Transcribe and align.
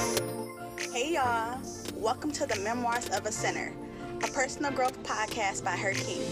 Hey 0.00 1.12
y'all, 1.12 1.60
welcome 1.94 2.32
to 2.32 2.46
the 2.46 2.58
Memoirs 2.60 3.10
of 3.10 3.26
a 3.26 3.32
Sinner, 3.32 3.74
a 4.24 4.28
personal 4.28 4.72
growth 4.72 5.02
podcast 5.02 5.62
by 5.62 5.72
Her 5.72 5.92
King. 5.92 6.22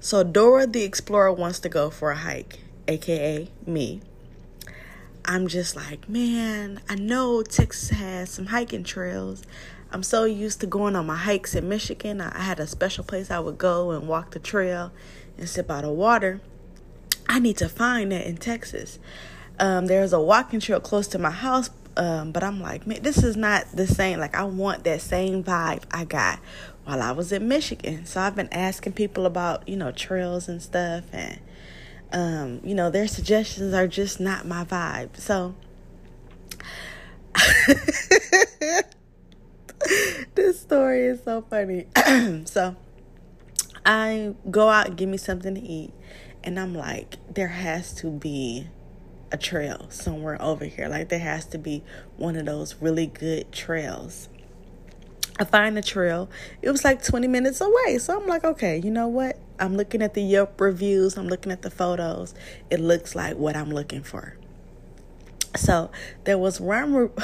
So 0.00 0.22
Dora 0.22 0.66
the 0.66 0.82
Explorer 0.82 1.32
wants 1.32 1.60
to 1.60 1.70
go 1.70 1.88
for 1.88 2.10
a 2.10 2.16
hike, 2.16 2.58
aka 2.86 3.48
me. 3.66 4.02
I'm 5.30 5.46
just 5.46 5.76
like, 5.76 6.08
man, 6.08 6.80
I 6.88 6.94
know 6.94 7.42
Texas 7.42 7.90
has 7.90 8.30
some 8.30 8.46
hiking 8.46 8.82
trails. 8.82 9.42
I'm 9.92 10.02
so 10.02 10.24
used 10.24 10.60
to 10.60 10.66
going 10.66 10.96
on 10.96 11.04
my 11.04 11.16
hikes 11.16 11.54
in 11.54 11.68
Michigan. 11.68 12.22
I 12.22 12.40
had 12.40 12.58
a 12.58 12.66
special 12.66 13.04
place 13.04 13.30
I 13.30 13.38
would 13.38 13.58
go 13.58 13.90
and 13.90 14.08
walk 14.08 14.30
the 14.30 14.38
trail 14.38 14.90
and 15.36 15.46
sip 15.46 15.70
out 15.70 15.84
of 15.84 15.90
water. 15.90 16.40
I 17.28 17.40
need 17.40 17.58
to 17.58 17.68
find 17.68 18.10
that 18.10 18.26
in 18.26 18.38
Texas. 18.38 18.98
Um, 19.60 19.86
there's 19.86 20.14
a 20.14 20.20
walking 20.20 20.60
trail 20.60 20.80
close 20.80 21.06
to 21.08 21.18
my 21.18 21.30
house, 21.30 21.68
um, 21.98 22.32
but 22.32 22.42
I'm 22.42 22.58
like, 22.58 22.86
man, 22.86 23.02
this 23.02 23.22
is 23.22 23.36
not 23.36 23.66
the 23.74 23.86
same. 23.86 24.20
Like, 24.20 24.34
I 24.34 24.44
want 24.44 24.84
that 24.84 25.02
same 25.02 25.44
vibe 25.44 25.82
I 25.90 26.06
got 26.06 26.38
while 26.84 27.02
I 27.02 27.12
was 27.12 27.32
in 27.32 27.48
Michigan. 27.48 28.06
So 28.06 28.22
I've 28.22 28.34
been 28.34 28.50
asking 28.50 28.94
people 28.94 29.26
about, 29.26 29.68
you 29.68 29.76
know, 29.76 29.92
trails 29.92 30.48
and 30.48 30.62
stuff, 30.62 31.04
and 31.12 31.38
um, 32.12 32.60
you 32.64 32.74
know, 32.74 32.90
their 32.90 33.08
suggestions 33.08 33.74
are 33.74 33.86
just 33.86 34.20
not 34.20 34.46
my 34.46 34.64
vibe. 34.64 35.16
So 35.16 35.54
this 40.34 40.60
story 40.60 41.06
is 41.06 41.22
so 41.22 41.42
funny. 41.42 41.86
so 42.46 42.76
I 43.84 44.34
go 44.50 44.68
out 44.68 44.96
give 44.96 45.08
me 45.08 45.18
something 45.18 45.54
to 45.54 45.60
eat, 45.60 45.92
and 46.42 46.58
I'm 46.58 46.74
like, 46.74 47.16
there 47.32 47.48
has 47.48 47.94
to 47.96 48.10
be 48.10 48.68
a 49.30 49.36
trail 49.36 49.86
somewhere 49.90 50.40
over 50.40 50.64
here. 50.64 50.88
Like 50.88 51.08
there 51.08 51.18
has 51.18 51.44
to 51.46 51.58
be 51.58 51.84
one 52.16 52.36
of 52.36 52.46
those 52.46 52.76
really 52.80 53.06
good 53.06 53.52
trails. 53.52 54.28
I 55.38 55.44
find 55.44 55.76
the 55.76 55.82
trail. 55.82 56.28
It 56.62 56.70
was 56.70 56.84
like 56.84 57.04
20 57.04 57.28
minutes 57.28 57.60
away. 57.60 57.98
So 57.98 58.18
I'm 58.18 58.26
like, 58.26 58.44
okay, 58.44 58.78
you 58.78 58.90
know 58.90 59.06
what? 59.06 59.38
I'm 59.58 59.76
looking 59.76 60.02
at 60.02 60.14
the 60.14 60.22
Yelp 60.22 60.60
reviews, 60.60 61.16
I'm 61.16 61.28
looking 61.28 61.52
at 61.52 61.62
the 61.62 61.70
photos. 61.70 62.34
It 62.70 62.80
looks 62.80 63.14
like 63.14 63.36
what 63.36 63.56
I'm 63.56 63.70
looking 63.70 64.02
for. 64.02 64.36
So 65.56 65.90
there 66.24 66.38
was 66.38 66.60
one 66.60 66.94
re- 66.94 67.08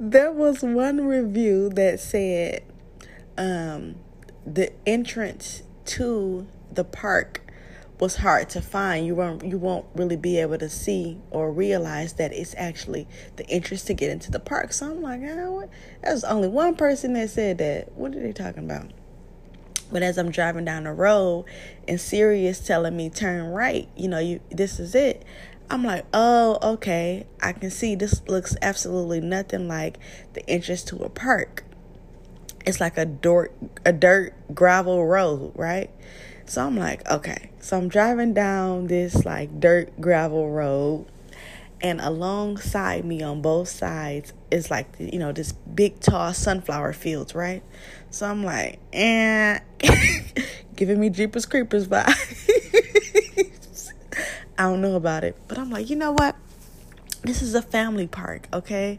there 0.00 0.32
was 0.32 0.62
one 0.62 1.06
review 1.06 1.68
that 1.70 2.00
said 2.00 2.62
um, 3.36 3.96
the 4.46 4.72
entrance 4.86 5.62
to 5.86 6.46
the 6.72 6.84
park 6.84 7.40
was 8.00 8.16
hard 8.16 8.50
to 8.50 8.60
find. 8.60 9.06
You 9.06 9.14
won't 9.14 9.44
you 9.44 9.58
won't 9.58 9.86
really 9.94 10.16
be 10.16 10.38
able 10.38 10.58
to 10.58 10.68
see 10.68 11.18
or 11.30 11.52
realize 11.52 12.14
that 12.14 12.32
it's 12.32 12.54
actually 12.58 13.06
the 13.36 13.48
entrance 13.48 13.84
to 13.84 13.94
get 13.94 14.10
into 14.10 14.30
the 14.30 14.40
park. 14.40 14.72
So 14.72 14.90
I'm 14.90 15.00
like, 15.00 15.20
oh, 15.22 15.52
what? 15.52 15.70
There's 16.02 16.24
only 16.24 16.48
one 16.48 16.74
person 16.74 17.12
that 17.14 17.30
said 17.30 17.58
that. 17.58 17.92
What 17.92 18.14
are 18.14 18.20
they 18.20 18.32
talking 18.32 18.64
about? 18.64 18.90
But 19.92 20.02
as 20.02 20.18
I'm 20.18 20.30
driving 20.30 20.64
down 20.64 20.84
the 20.84 20.92
road 20.92 21.44
and 21.86 22.00
Siri 22.00 22.46
is 22.46 22.58
telling 22.58 22.96
me 22.96 23.10
turn 23.10 23.46
right, 23.46 23.88
you 23.96 24.08
know, 24.08 24.18
you 24.18 24.40
this 24.50 24.80
is 24.80 24.94
it. 24.94 25.24
I'm 25.70 25.82
like, 25.82 26.04
oh, 26.12 26.58
okay. 26.74 27.26
I 27.40 27.52
can 27.52 27.70
see 27.70 27.94
this 27.94 28.22
looks 28.28 28.56
absolutely 28.60 29.20
nothing 29.20 29.68
like 29.68 29.98
the 30.34 30.48
entrance 30.48 30.82
to 30.84 30.96
a 30.98 31.08
park. 31.08 31.64
It's 32.66 32.80
like 32.80 32.98
a 32.98 33.04
dirt 33.04 33.52
a 33.84 33.92
dirt 33.92 34.34
gravel 34.54 35.06
road, 35.06 35.52
right? 35.54 35.90
So 36.46 36.66
I'm 36.66 36.76
like, 36.76 37.08
okay. 37.10 37.50
So 37.60 37.78
I'm 37.78 37.88
driving 37.88 38.34
down 38.34 38.86
this 38.86 39.24
like 39.24 39.60
dirt 39.60 40.00
gravel 40.00 40.50
road 40.50 41.06
and 41.80 42.00
alongside 42.00 43.04
me 43.04 43.22
on 43.22 43.42
both 43.42 43.68
sides 43.68 44.32
is 44.50 44.70
like 44.70 44.88
you 44.98 45.18
know 45.18 45.32
this 45.32 45.52
big 45.52 46.00
tall 46.00 46.32
sunflower 46.32 46.94
fields 46.94 47.34
right? 47.34 47.62
So 48.10 48.26
i'm 48.26 48.42
like 48.42 48.78
eh 48.92 49.58
giving 50.76 50.98
me 50.98 51.10
jeepers 51.10 51.46
creepers 51.46 51.86
vibes. 51.86 53.90
I 54.58 54.62
don't 54.62 54.80
know 54.80 54.96
about 54.96 55.24
it 55.24 55.36
but 55.46 55.58
i'm 55.58 55.70
like 55.70 55.90
you 55.90 55.96
know 55.96 56.12
what? 56.12 56.36
This 57.22 57.42
is 57.42 57.54
a 57.54 57.62
family 57.62 58.06
park 58.06 58.48
okay 58.52 58.98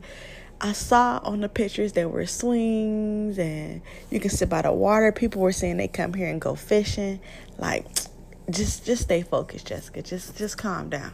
I 0.62 0.72
saw 0.72 1.20
on 1.24 1.42
the 1.42 1.50
pictures 1.50 1.94
there 1.94 2.10
were 2.10 2.26
swings 2.26 3.38
and 3.38 3.82
you 4.10 4.20
can 4.20 4.30
sit 4.30 4.50
by 4.50 4.62
the 4.62 4.72
water. 4.72 5.12
People 5.12 5.42
were 5.42 5.52
saying 5.52 5.78
they 5.78 5.88
come 5.88 6.14
here 6.14 6.30
and 6.30 6.40
go 6.40 6.56
fishing. 6.56 7.20
Like, 7.58 7.86
just 8.50 8.86
just 8.86 9.04
stay 9.04 9.22
focused, 9.22 9.68
Jessica. 9.68 10.02
Just 10.02 10.38
just 10.38 10.58
calm 10.58 10.90
down 10.90 11.12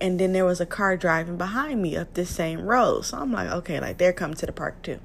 and 0.00 0.18
then 0.18 0.32
there 0.32 0.44
was 0.44 0.60
a 0.60 0.66
car 0.66 0.96
driving 0.96 1.36
behind 1.36 1.82
me 1.82 1.96
up 1.96 2.14
this 2.14 2.30
same 2.30 2.62
road. 2.62 3.04
So 3.04 3.18
I'm 3.18 3.32
like, 3.32 3.50
okay, 3.50 3.80
like 3.80 3.98
they're 3.98 4.12
coming 4.12 4.36
to 4.36 4.46
the 4.46 4.52
park 4.52 4.82
too. 4.82 5.00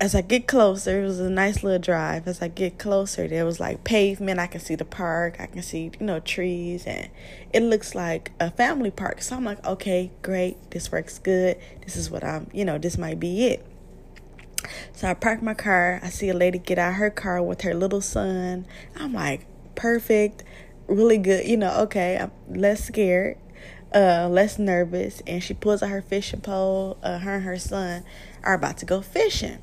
As 0.00 0.14
I 0.14 0.20
get 0.20 0.46
closer, 0.46 1.02
it 1.02 1.04
was 1.04 1.18
a 1.18 1.28
nice 1.28 1.64
little 1.64 1.80
drive. 1.80 2.28
As 2.28 2.40
I 2.40 2.48
get 2.48 2.78
closer, 2.78 3.26
there 3.26 3.44
was 3.44 3.58
like 3.58 3.82
pavement. 3.82 4.38
I 4.38 4.46
can 4.46 4.60
see 4.60 4.76
the 4.76 4.84
park. 4.84 5.40
I 5.40 5.46
can 5.46 5.62
see, 5.62 5.90
you 5.98 6.06
know, 6.06 6.20
trees, 6.20 6.86
and 6.86 7.08
it 7.52 7.62
looks 7.62 7.96
like 7.96 8.30
a 8.38 8.50
family 8.50 8.92
park. 8.92 9.22
So 9.22 9.34
I'm 9.34 9.44
like, 9.44 9.64
okay, 9.66 10.12
great. 10.22 10.70
This 10.70 10.92
works 10.92 11.18
good. 11.18 11.58
This 11.84 11.96
is 11.96 12.10
what 12.10 12.22
I'm, 12.22 12.48
you 12.52 12.64
know, 12.64 12.78
this 12.78 12.96
might 12.96 13.18
be 13.18 13.46
it. 13.46 13.66
So 14.92 15.08
I 15.08 15.14
park 15.14 15.42
my 15.42 15.54
car. 15.54 15.98
I 16.02 16.10
see 16.10 16.28
a 16.28 16.34
lady 16.34 16.58
get 16.58 16.78
out 16.78 16.94
her 16.94 17.10
car 17.10 17.42
with 17.42 17.62
her 17.62 17.74
little 17.74 18.00
son. 18.00 18.66
I'm 18.96 19.12
like, 19.12 19.46
perfect 19.74 20.44
really 20.88 21.18
good. 21.18 21.46
You 21.46 21.56
know, 21.56 21.78
okay, 21.82 22.18
I'm 22.18 22.32
less 22.48 22.84
scared, 22.84 23.36
uh, 23.94 24.28
less 24.28 24.58
nervous. 24.58 25.22
And 25.26 25.42
she 25.42 25.54
pulls 25.54 25.82
out 25.82 25.90
her 25.90 26.02
fishing 26.02 26.40
pole. 26.40 26.98
Uh, 27.02 27.18
her 27.18 27.36
and 27.36 27.44
her 27.44 27.58
son 27.58 28.04
are 28.42 28.54
about 28.54 28.78
to 28.78 28.86
go 28.86 29.00
fishing. 29.00 29.58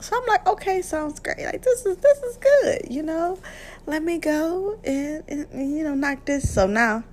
So 0.00 0.16
I'm 0.16 0.26
like, 0.26 0.46
okay, 0.46 0.82
sounds 0.82 1.18
great. 1.18 1.40
Like 1.40 1.62
this 1.62 1.84
is 1.84 1.96
this 1.96 2.18
is 2.18 2.36
good. 2.36 2.82
You 2.90 3.02
know, 3.02 3.38
let 3.86 4.02
me 4.02 4.18
go 4.18 4.78
and, 4.84 5.24
and, 5.28 5.76
you 5.76 5.82
know 5.82 5.94
knock 5.94 6.24
this. 6.24 6.52
So 6.52 6.66
now, 6.66 7.04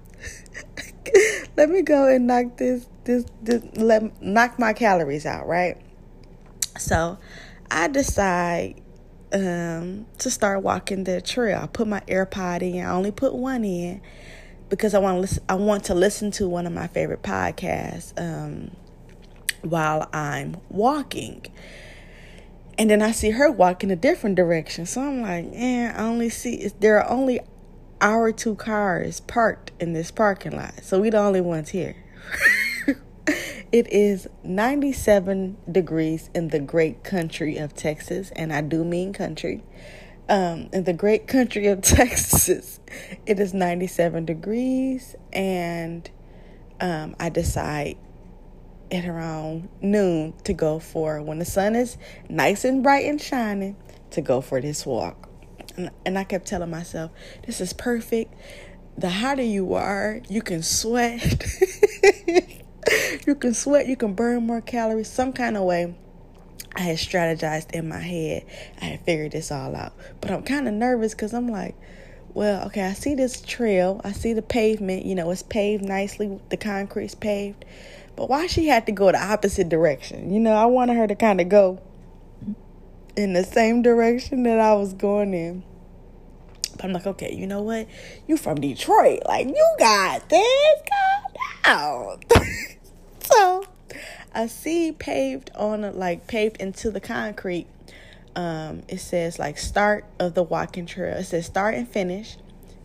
let 1.57 1.69
me 1.69 1.81
go 1.81 2.07
and 2.07 2.27
knock 2.27 2.57
this 2.57 2.87
this 3.03 3.25
this 3.41 3.63
let 3.75 4.21
knock 4.21 4.59
my 4.59 4.73
calories 4.73 5.25
out. 5.25 5.47
Right. 5.47 5.77
So 6.77 7.17
I 7.71 7.87
decide 7.87 8.81
um, 9.33 10.05
to 10.19 10.29
start 10.29 10.61
walking 10.61 11.05
the 11.05 11.21
trail. 11.21 11.61
I 11.63 11.67
put 11.67 11.87
my 11.87 12.01
AirPod 12.01 12.61
in. 12.61 12.85
I 12.85 12.91
only 12.91 13.11
put 13.11 13.33
one 13.33 13.65
in 13.65 14.01
because 14.69 14.93
I 14.93 14.99
want 14.99 15.17
to 15.17 15.21
listen. 15.21 15.43
I 15.49 15.55
want 15.55 15.85
to 15.85 15.95
listen 15.95 16.31
to 16.31 16.47
one 16.47 16.67
of 16.67 16.73
my 16.73 16.87
favorite 16.87 17.23
podcasts 17.23 18.13
um, 18.17 18.71
while 19.61 20.07
I'm 20.13 20.57
walking. 20.69 21.45
And 22.77 22.89
then 22.89 23.01
I 23.01 23.11
see 23.11 23.31
her 23.31 23.49
walk 23.49 23.83
in 23.83 23.91
a 23.91 23.95
different 23.95 24.35
direction. 24.35 24.85
So 24.85 25.01
I'm 25.01 25.21
like, 25.21 25.47
eh, 25.53 25.93
I 25.95 26.03
only 26.03 26.29
see 26.29 26.69
there 26.79 26.99
are 26.99 27.09
only 27.09 27.39
our 28.01 28.31
two 28.31 28.55
cars 28.55 29.21
parked 29.21 29.71
in 29.79 29.93
this 29.93 30.11
parking 30.11 30.55
lot. 30.55 30.83
So 30.83 30.99
we 30.99 31.09
the 31.09 31.17
only 31.19 31.41
ones 31.41 31.69
here. 31.69 31.95
It 33.75 33.91
is 33.91 34.29
97 34.41 35.57
degrees 35.69 36.29
in 36.33 36.47
the 36.47 36.59
great 36.59 37.03
country 37.03 37.57
of 37.57 37.73
Texas, 37.73 38.31
and 38.33 38.53
I 38.53 38.61
do 38.61 38.85
mean 38.85 39.11
country. 39.11 39.65
Um, 40.29 40.69
in 40.71 40.85
the 40.85 40.93
great 40.93 41.27
country 41.27 41.67
of 41.67 41.81
Texas, 41.81 42.79
it 43.25 43.37
is 43.37 43.53
97 43.53 44.23
degrees, 44.23 45.17
and 45.33 46.09
um, 46.79 47.17
I 47.19 47.27
decide 47.27 47.97
at 48.91 49.05
around 49.05 49.69
noon 49.81 50.33
to 50.43 50.53
go 50.53 50.79
for 50.79 51.21
when 51.21 51.39
the 51.39 51.45
sun 51.45 51.75
is 51.75 51.97
nice 52.29 52.63
and 52.63 52.83
bright 52.83 53.05
and 53.05 53.21
shining 53.21 53.75
to 54.11 54.21
go 54.21 54.41
for 54.41 54.61
this 54.61 54.85
walk. 54.85 55.29
And, 55.77 55.91
and 56.05 56.17
I 56.17 56.23
kept 56.23 56.47
telling 56.47 56.69
myself, 56.69 57.11
this 57.45 57.59
is 57.61 57.73
perfect. 57.73 58.33
The 58.97 59.09
hotter 59.09 59.43
you 59.43 59.73
are, 59.73 60.21
you 60.29 60.41
can 60.41 60.63
sweat. 60.63 61.43
you 63.27 63.35
can 63.35 63.53
sweat, 63.53 63.87
you 63.87 63.97
can 63.97 64.13
burn 64.13 64.45
more 64.45 64.61
calories, 64.61 65.09
some 65.09 65.33
kind 65.33 65.57
of 65.57 65.63
way. 65.63 65.95
I 66.75 66.81
had 66.81 66.97
strategized 66.97 67.71
in 67.71 67.87
my 67.87 67.99
head. 67.99 68.45
I 68.81 68.85
had 68.85 69.01
figured 69.01 69.31
this 69.31 69.51
all 69.51 69.75
out. 69.75 69.93
But 70.19 70.31
I'm 70.31 70.43
kind 70.43 70.67
of 70.67 70.73
nervous 70.73 71.13
because 71.13 71.33
I'm 71.33 71.47
like, 71.47 71.75
well, 72.33 72.65
okay, 72.67 72.83
I 72.83 72.93
see 72.93 73.15
this 73.15 73.39
trail. 73.41 74.01
I 74.03 74.11
see 74.11 74.33
the 74.33 74.41
pavement. 74.41 75.05
You 75.05 75.15
know, 75.15 75.31
it's 75.31 75.41
paved 75.41 75.83
nicely. 75.83 76.37
The 76.49 76.57
concrete's 76.57 77.15
paved. 77.15 77.63
But 78.15 78.29
why 78.29 78.47
she 78.47 78.67
had 78.67 78.85
to 78.85 78.91
go 78.91 79.11
the 79.11 79.21
opposite 79.21 79.69
direction? 79.69 80.33
You 80.33 80.39
know, 80.39 80.53
I 80.53 80.65
wanted 80.65 80.95
her 80.97 81.07
to 81.07 81.15
kind 81.15 81.41
of 81.41 81.49
go 81.49 81.81
in 83.15 83.33
the 83.33 83.43
same 83.43 83.81
direction 83.81 84.43
that 84.43 84.59
I 84.59 84.73
was 84.73 84.93
going 84.93 85.33
in. 85.33 85.63
But 86.75 86.85
I'm 86.85 86.93
like, 86.93 87.07
okay, 87.07 87.33
you 87.33 87.47
know 87.47 87.61
what? 87.61 87.87
You 88.27 88.37
from 88.37 88.59
Detroit. 88.59 89.21
Like, 89.25 89.47
you 89.47 89.75
got 89.79 90.29
this. 90.29 90.81
Calm 91.63 92.19
down. 92.33 92.45
so 93.21 93.65
I 94.33 94.47
see 94.47 94.91
paved 94.91 95.51
on, 95.55 95.97
like, 95.97 96.27
paved 96.27 96.57
into 96.57 96.91
the 96.91 96.99
concrete. 96.99 97.67
Um, 98.35 98.83
it 98.89 98.99
says, 98.99 99.39
like, 99.39 99.57
start 99.57 100.05
of 100.19 100.33
the 100.33 100.43
walking 100.43 100.85
trail. 100.85 101.15
It 101.15 101.23
says 101.23 101.45
start 101.45 101.75
and 101.75 101.87
finish 101.87 102.35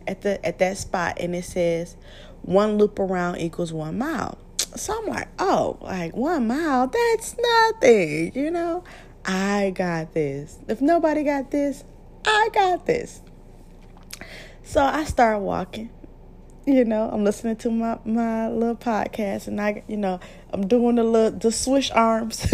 at 0.07 0.21
the 0.21 0.43
at 0.45 0.59
that 0.59 0.77
spot. 0.77 1.17
And 1.19 1.35
it 1.35 1.43
says 1.43 1.97
one 2.41 2.77
loop 2.77 2.97
around 2.99 3.37
equals 3.39 3.73
one 3.73 3.97
mile. 3.97 4.37
So 4.75 4.97
I'm 4.97 5.07
like, 5.07 5.27
oh, 5.39 5.77
like 5.81 6.15
one 6.15 6.47
mile, 6.47 6.87
that's 6.87 7.35
nothing, 7.37 8.31
you 8.33 8.51
know? 8.51 8.83
I 9.25 9.71
got 9.75 10.13
this. 10.13 10.57
If 10.67 10.81
nobody 10.81 11.23
got 11.23 11.51
this, 11.51 11.83
I 12.25 12.49
got 12.53 12.85
this. 12.85 13.21
So 14.63 14.81
I 14.81 15.03
start 15.03 15.41
walking. 15.41 15.89
You 16.65 16.85
know, 16.85 17.09
I'm 17.11 17.23
listening 17.23 17.55
to 17.57 17.71
my, 17.71 17.99
my 18.05 18.47
little 18.49 18.75
podcast 18.75 19.47
and 19.47 19.59
I, 19.59 19.83
you 19.87 19.97
know, 19.97 20.19
I'm 20.51 20.67
doing 20.67 20.95
the 20.95 21.03
little, 21.03 21.37
the 21.37 21.51
swish 21.51 21.91
arms 21.91 22.53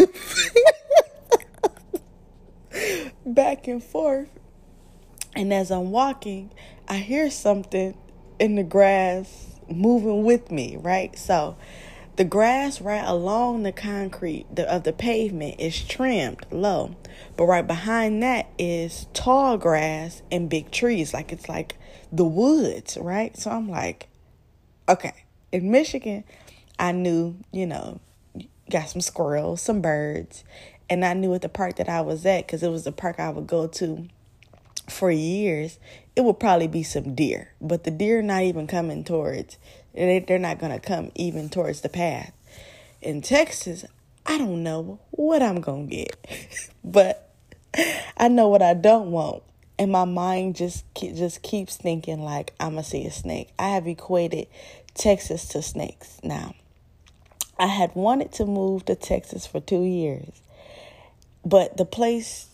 back 3.26 3.68
and 3.68 3.82
forth. 3.82 4.28
And 5.36 5.52
as 5.52 5.70
I'm 5.70 5.90
walking, 5.90 6.50
I 6.88 6.96
hear 6.96 7.30
something 7.30 7.96
in 8.40 8.54
the 8.56 8.64
grass 8.64 9.60
moving 9.68 10.24
with 10.24 10.50
me, 10.50 10.76
right? 10.76 11.16
So 11.18 11.56
the 12.18 12.24
grass 12.24 12.80
right 12.80 13.04
along 13.06 13.62
the 13.62 13.70
concrete 13.70 14.44
of 14.58 14.82
the 14.82 14.92
pavement 14.92 15.54
is 15.60 15.84
trimmed 15.84 16.44
low, 16.50 16.96
but 17.36 17.44
right 17.44 17.64
behind 17.64 18.20
that 18.24 18.48
is 18.58 19.06
tall 19.14 19.56
grass 19.56 20.20
and 20.28 20.50
big 20.50 20.72
trees. 20.72 21.14
Like 21.14 21.30
it's 21.30 21.48
like 21.48 21.76
the 22.10 22.24
woods, 22.24 22.98
right? 23.00 23.36
So 23.36 23.52
I'm 23.52 23.68
like, 23.68 24.08
okay, 24.88 25.14
in 25.52 25.70
Michigan, 25.70 26.24
I 26.76 26.90
knew, 26.90 27.36
you 27.52 27.66
know, 27.66 28.00
got 28.68 28.88
some 28.88 29.00
squirrels, 29.00 29.62
some 29.62 29.80
birds, 29.80 30.42
and 30.90 31.04
I 31.04 31.14
knew 31.14 31.32
at 31.34 31.42
the 31.42 31.48
park 31.48 31.76
that 31.76 31.88
I 31.88 32.00
was 32.00 32.26
at 32.26 32.48
because 32.48 32.64
it 32.64 32.70
was 32.70 32.82
the 32.82 32.90
park 32.90 33.20
I 33.20 33.30
would 33.30 33.46
go 33.46 33.68
to 33.68 34.08
for 34.88 35.12
years. 35.12 35.78
It 36.16 36.22
would 36.22 36.40
probably 36.40 36.66
be 36.66 36.82
some 36.82 37.14
deer, 37.14 37.52
but 37.60 37.84
the 37.84 37.92
deer 37.92 38.22
not 38.22 38.42
even 38.42 38.66
coming 38.66 39.04
towards 39.04 39.56
they, 40.06 40.18
they're 40.20 40.38
not 40.38 40.58
going 40.58 40.72
to 40.72 40.80
come 40.80 41.10
even 41.14 41.48
towards 41.48 41.80
the 41.80 41.88
path. 41.88 42.32
In 43.00 43.22
Texas, 43.22 43.84
I 44.26 44.38
don't 44.38 44.62
know 44.62 45.00
what 45.10 45.42
I'm 45.42 45.60
going 45.60 45.88
to 45.88 45.96
get, 45.96 46.70
but 46.84 47.32
I 48.16 48.28
know 48.28 48.48
what 48.48 48.62
I 48.62 48.74
don't 48.74 49.10
want. 49.10 49.42
And 49.78 49.92
my 49.92 50.04
mind 50.04 50.56
just 50.56 50.84
just 50.96 51.42
keeps 51.42 51.76
thinking 51.76 52.20
like 52.20 52.52
I'm 52.58 52.70
gonna 52.70 52.82
see 52.82 53.06
a 53.06 53.12
snake. 53.12 53.50
I 53.60 53.68
have 53.68 53.86
equated 53.86 54.48
Texas 54.94 55.46
to 55.48 55.62
snakes. 55.62 56.18
Now, 56.24 56.56
I 57.60 57.66
had 57.68 57.94
wanted 57.94 58.32
to 58.32 58.44
move 58.44 58.86
to 58.86 58.96
Texas 58.96 59.46
for 59.46 59.60
two 59.60 59.84
years, 59.84 60.42
but 61.44 61.76
the 61.76 61.84
place 61.84 62.48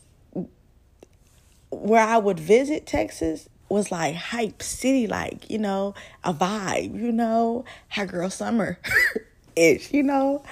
where 1.71 2.07
I 2.07 2.19
would 2.19 2.39
visit 2.39 2.87
Texas 2.87 3.49
was 3.75 3.91
like 3.91 4.15
hype 4.15 4.63
city, 4.63 5.07
like, 5.07 5.51
you 5.51 5.59
know, 5.59 5.95
a 6.23 6.33
vibe, 6.33 6.99
you 6.99 7.13
know, 7.13 7.65
hot 7.89 8.09
girl 8.09 8.31
summer 8.31 8.79
ish, 9.57 9.93
you 9.93 10.03
know. 10.03 10.43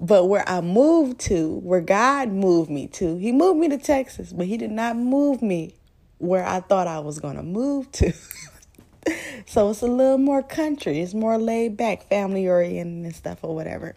But 0.00 0.24
where 0.24 0.48
I 0.48 0.60
moved 0.60 1.20
to, 1.20 1.58
where 1.58 1.80
God 1.80 2.30
moved 2.30 2.70
me 2.70 2.88
to, 2.88 3.16
He 3.16 3.30
moved 3.30 3.60
me 3.60 3.68
to 3.68 3.78
Texas, 3.78 4.32
but 4.32 4.46
He 4.46 4.56
did 4.56 4.72
not 4.72 4.96
move 4.96 5.42
me 5.42 5.74
where 6.18 6.44
I 6.44 6.60
thought 6.60 6.88
I 6.88 7.00
was 7.00 7.20
going 7.20 7.36
to 7.36 7.42
move 7.42 7.92
to. 7.92 8.12
so 9.46 9.70
it's 9.70 9.82
a 9.82 9.86
little 9.86 10.18
more 10.18 10.42
country, 10.42 11.00
it's 11.00 11.14
more 11.14 11.38
laid 11.38 11.76
back, 11.76 12.08
family 12.08 12.48
oriented 12.48 13.04
and 13.04 13.14
stuff 13.14 13.38
or 13.42 13.54
whatever. 13.54 13.94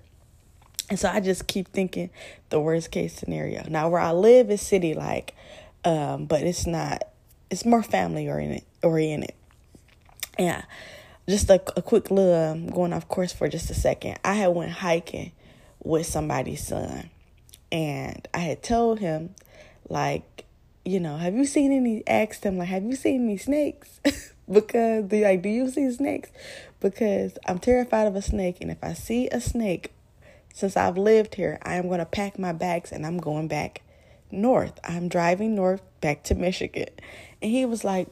And 0.90 1.00
so 1.00 1.10
I 1.10 1.20
just 1.20 1.48
keep 1.48 1.70
thinking 1.70 2.10
the 2.50 2.60
worst 2.60 2.92
case 2.92 3.14
scenario. 3.14 3.66
Now, 3.70 3.90
where 3.90 4.02
I 4.02 4.12
live 4.12 4.52
is 4.52 4.62
city 4.62 4.94
like, 4.94 5.36
um, 5.84 6.26
but 6.26 6.42
it's 6.42 6.68
not 6.68 7.04
it's 7.50 7.66
more 7.66 7.84
family 7.84 8.28
oriented 8.28 8.64
oriented. 8.84 9.34
Yeah. 10.38 10.64
Just 11.28 11.50
a, 11.50 11.62
a 11.78 11.82
quick 11.82 12.10
little 12.10 12.52
um, 12.52 12.68
going 12.68 12.94
off 12.94 13.08
course 13.08 13.34
for 13.34 13.50
just 13.50 13.70
a 13.70 13.74
second. 13.74 14.18
I 14.24 14.36
had 14.36 14.48
went 14.50 14.72
hiking 14.72 15.34
with 15.84 16.06
somebody's 16.06 16.66
son 16.66 17.10
and 17.72 18.28
I 18.34 18.40
had 18.40 18.64
told 18.64 19.00
him 19.00 19.36
like, 19.90 20.46
you 20.86 21.00
know, 21.00 21.18
have 21.18 21.36
you 21.36 21.46
seen 21.46 21.72
any 21.72 22.04
asked 22.08 22.44
him 22.44 22.58
like 22.58 22.70
have 22.70 22.84
you 22.84 22.96
seen 22.96 23.26
any 23.26 23.38
snakes? 23.38 24.00
because 24.50 25.10
the 25.10 25.24
like 25.24 25.42
do 25.42 25.50
you 25.50 25.70
see 25.70 25.92
snakes? 25.92 26.30
Because 26.80 27.38
I'm 27.46 27.60
terrified 27.60 28.08
of 28.08 28.16
a 28.16 28.22
snake 28.22 28.58
and 28.62 28.72
if 28.72 28.82
I 28.84 28.94
see 28.94 29.28
a 29.30 29.42
snake 29.42 29.94
since 30.54 30.78
I've 30.78 30.98
lived 30.98 31.36
here, 31.36 31.60
I 31.62 31.76
am 31.76 31.88
going 31.88 32.00
to 32.00 32.06
pack 32.06 32.40
my 32.40 32.52
bags 32.52 32.92
and 32.92 33.06
I'm 33.06 33.18
going 33.18 33.48
back 33.48 33.82
north. 34.32 34.80
I'm 34.84 35.08
driving 35.08 35.56
north 35.56 35.82
back 36.02 36.24
to 36.24 36.36
Michigan. 36.36 36.90
And 37.42 37.52
he 37.52 37.66
was 37.66 37.84
like, 37.84 38.08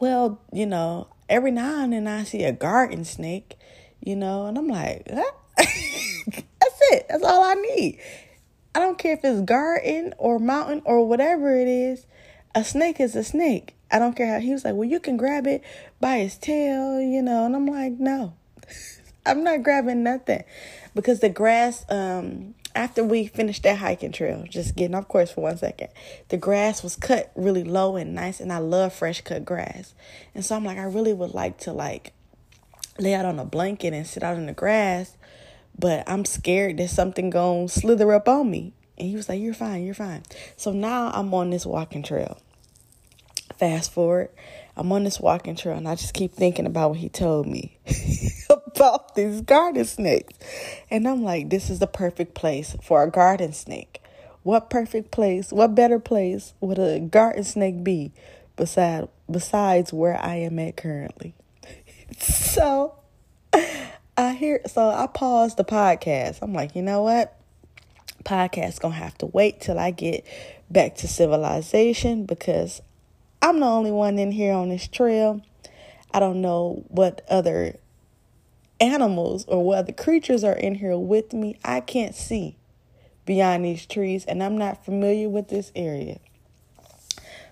Well, 0.00 0.40
you 0.52 0.66
know, 0.66 1.08
every 1.28 1.50
now 1.50 1.82
and 1.82 1.92
then 1.92 2.06
I 2.06 2.24
see 2.24 2.44
a 2.44 2.52
garden 2.52 3.04
snake, 3.04 3.54
you 4.00 4.16
know, 4.16 4.46
and 4.46 4.58
I'm 4.58 4.68
like, 4.68 5.08
huh? 5.12 5.24
That's 5.56 6.80
it. 6.92 7.06
That's 7.08 7.24
all 7.24 7.42
I 7.42 7.54
need. 7.54 7.98
I 8.74 8.80
don't 8.80 8.98
care 8.98 9.14
if 9.14 9.24
it's 9.24 9.40
garden 9.40 10.14
or 10.18 10.38
mountain 10.38 10.82
or 10.84 11.06
whatever 11.06 11.56
it 11.56 11.68
is. 11.68 12.06
A 12.54 12.62
snake 12.62 13.00
is 13.00 13.16
a 13.16 13.24
snake. 13.24 13.74
I 13.90 13.98
don't 13.98 14.14
care 14.16 14.34
how 14.34 14.40
he 14.40 14.52
was 14.52 14.64
like, 14.64 14.74
well, 14.74 14.88
you 14.88 15.00
can 15.00 15.16
grab 15.16 15.46
it 15.46 15.62
by 16.00 16.18
his 16.18 16.36
tail, 16.36 17.00
you 17.00 17.22
know, 17.22 17.46
and 17.46 17.54
I'm 17.54 17.66
like, 17.66 17.92
no, 17.92 18.34
I'm 19.26 19.44
not 19.44 19.62
grabbing 19.62 20.02
nothing 20.02 20.44
because 20.94 21.20
the 21.20 21.28
grass, 21.28 21.84
um, 21.88 22.54
after 22.76 23.02
we 23.02 23.26
finished 23.26 23.62
that 23.62 23.78
hiking 23.78 24.12
trail, 24.12 24.44
just 24.48 24.76
getting 24.76 24.94
off 24.94 25.08
course 25.08 25.32
for 25.32 25.40
one 25.40 25.56
second, 25.56 25.88
the 26.28 26.36
grass 26.36 26.82
was 26.82 26.94
cut 26.94 27.32
really 27.34 27.64
low 27.64 27.96
and 27.96 28.14
nice, 28.14 28.38
and 28.38 28.52
I 28.52 28.58
love 28.58 28.92
fresh 28.92 29.22
cut 29.22 29.44
grass. 29.44 29.94
And 30.34 30.44
so 30.44 30.54
I'm 30.54 30.64
like, 30.64 30.78
I 30.78 30.84
really 30.84 31.14
would 31.14 31.32
like 31.32 31.58
to 31.60 31.72
like 31.72 32.12
lay 32.98 33.14
out 33.14 33.24
on 33.24 33.38
a 33.38 33.44
blanket 33.44 33.94
and 33.94 34.06
sit 34.06 34.22
out 34.22 34.36
in 34.36 34.46
the 34.46 34.52
grass, 34.52 35.16
but 35.78 36.04
I'm 36.06 36.24
scared 36.24 36.76
that 36.76 36.88
something 36.88 37.30
gonna 37.30 37.68
slither 37.68 38.12
up 38.12 38.28
on 38.28 38.50
me. 38.50 38.74
And 38.98 39.08
he 39.08 39.16
was 39.16 39.28
like, 39.28 39.40
You're 39.40 39.54
fine, 39.54 39.84
you're 39.84 39.94
fine. 39.94 40.22
So 40.56 40.70
now 40.72 41.10
I'm 41.14 41.32
on 41.32 41.50
this 41.50 41.64
walking 41.64 42.02
trail. 42.02 42.38
Fast 43.58 43.90
forward, 43.90 44.28
I'm 44.76 44.92
on 44.92 45.04
this 45.04 45.18
walking 45.18 45.56
trail 45.56 45.78
and 45.78 45.88
I 45.88 45.94
just 45.94 46.12
keep 46.12 46.32
thinking 46.32 46.66
about 46.66 46.90
what 46.90 46.98
he 46.98 47.08
told 47.08 47.46
me 47.46 47.78
about 48.86 49.14
these 49.14 49.40
garden 49.40 49.84
snakes. 49.84 50.34
And 50.90 51.08
I'm 51.08 51.22
like, 51.22 51.50
this 51.50 51.70
is 51.70 51.78
the 51.78 51.86
perfect 51.86 52.34
place 52.34 52.76
for 52.82 53.02
a 53.02 53.10
garden 53.10 53.52
snake. 53.52 54.02
What 54.42 54.70
perfect 54.70 55.10
place, 55.10 55.50
what 55.52 55.74
better 55.74 55.98
place 55.98 56.54
would 56.60 56.78
a 56.78 57.00
garden 57.00 57.42
snake 57.42 57.82
be 57.82 58.12
beside 58.54 59.08
besides 59.30 59.92
where 59.92 60.16
I 60.20 60.36
am 60.36 60.58
at 60.58 60.76
currently? 60.76 61.34
so 62.18 62.94
I 64.16 64.34
hear 64.34 64.60
so 64.66 64.88
I 64.88 65.08
paused 65.08 65.56
the 65.56 65.64
podcast. 65.64 66.38
I'm 66.42 66.52
like, 66.52 66.76
you 66.76 66.82
know 66.82 67.02
what? 67.02 67.36
Podcast 68.24 68.80
gonna 68.80 68.94
have 68.94 69.18
to 69.18 69.26
wait 69.26 69.60
till 69.60 69.78
I 69.78 69.90
get 69.90 70.24
back 70.70 70.96
to 70.96 71.08
civilization 71.08 72.24
because 72.24 72.82
I'm 73.42 73.60
the 73.60 73.66
only 73.66 73.90
one 73.90 74.18
in 74.18 74.32
here 74.32 74.54
on 74.54 74.68
this 74.68 74.86
trail. 74.86 75.42
I 76.12 76.20
don't 76.20 76.40
know 76.40 76.84
what 76.88 77.22
other 77.28 77.76
animals 78.80 79.44
or 79.46 79.64
what 79.64 79.78
other 79.78 79.92
creatures 79.92 80.44
are 80.44 80.52
in 80.52 80.76
here 80.76 80.96
with 80.96 81.32
me. 81.32 81.58
I 81.64 81.80
can't 81.80 82.14
see 82.14 82.56
beyond 83.24 83.64
these 83.64 83.86
trees, 83.86 84.24
and 84.24 84.42
I'm 84.42 84.56
not 84.56 84.84
familiar 84.84 85.28
with 85.28 85.48
this 85.48 85.72
area. 85.74 86.18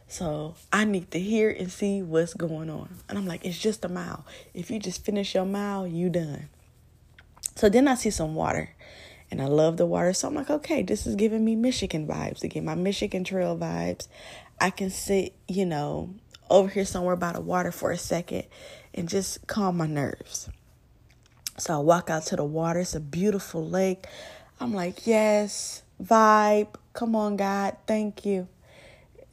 So 0.07 0.55
I 0.73 0.85
need 0.85 1.11
to 1.11 1.19
hear 1.19 1.51
and 1.51 1.73
see 1.73 2.03
what's 2.03 2.35
going 2.35 2.71
on. 2.71 2.89
And 3.09 3.19
I'm 3.19 3.27
like, 3.27 3.45
it's 3.45 3.59
just 3.59 3.85
a 3.85 3.89
mile. 3.89 4.25
If 4.53 4.71
you 4.71 4.79
just 4.79 5.05
finish 5.05 5.35
your 5.35 5.45
mile, 5.45 5.87
you 5.87 6.09
done. 6.11 6.49
So 7.57 7.69
then 7.69 7.89
I 7.89 7.97
see 7.97 8.11
some 8.11 8.35
water. 8.35 8.71
And 9.31 9.43
I 9.43 9.47
love 9.47 9.79
the 9.79 9.87
water. 9.87 10.13
So 10.13 10.29
I'm 10.29 10.35
like, 10.35 10.51
okay, 10.51 10.83
this 10.83 11.07
is 11.07 11.17
giving 11.17 11.45
me 11.45 11.57
Michigan 11.57 12.07
vibes 12.07 12.45
again, 12.45 12.65
my 12.65 12.77
Michigan 12.77 13.25
Trail 13.25 13.59
vibes. 13.59 14.07
I 14.61 14.71
can 14.71 14.91
sit, 14.91 15.35
you 15.49 15.67
know, 15.67 16.15
over 16.49 16.69
here 16.69 16.85
somewhere 16.85 17.17
by 17.17 17.33
the 17.33 17.41
water 17.41 17.73
for 17.73 17.91
a 17.91 17.99
second 17.99 18.45
and 18.93 19.09
just 19.09 19.45
calm 19.49 19.79
my 19.79 19.89
nerves. 19.89 20.49
So 21.59 21.75
I 21.75 21.79
walk 21.79 22.11
out 22.11 22.27
to 22.27 22.37
the 22.37 22.45
water. 22.45 22.81
It's 22.81 22.95
a 22.95 23.01
beautiful 23.01 23.67
lake. 23.67 24.07
I'm 24.61 24.73
like, 24.73 25.07
yes, 25.07 25.83
vibe. 26.03 26.75
Come 26.93 27.17
on, 27.17 27.37
God. 27.37 27.77
Thank 27.87 28.25
you. 28.25 28.49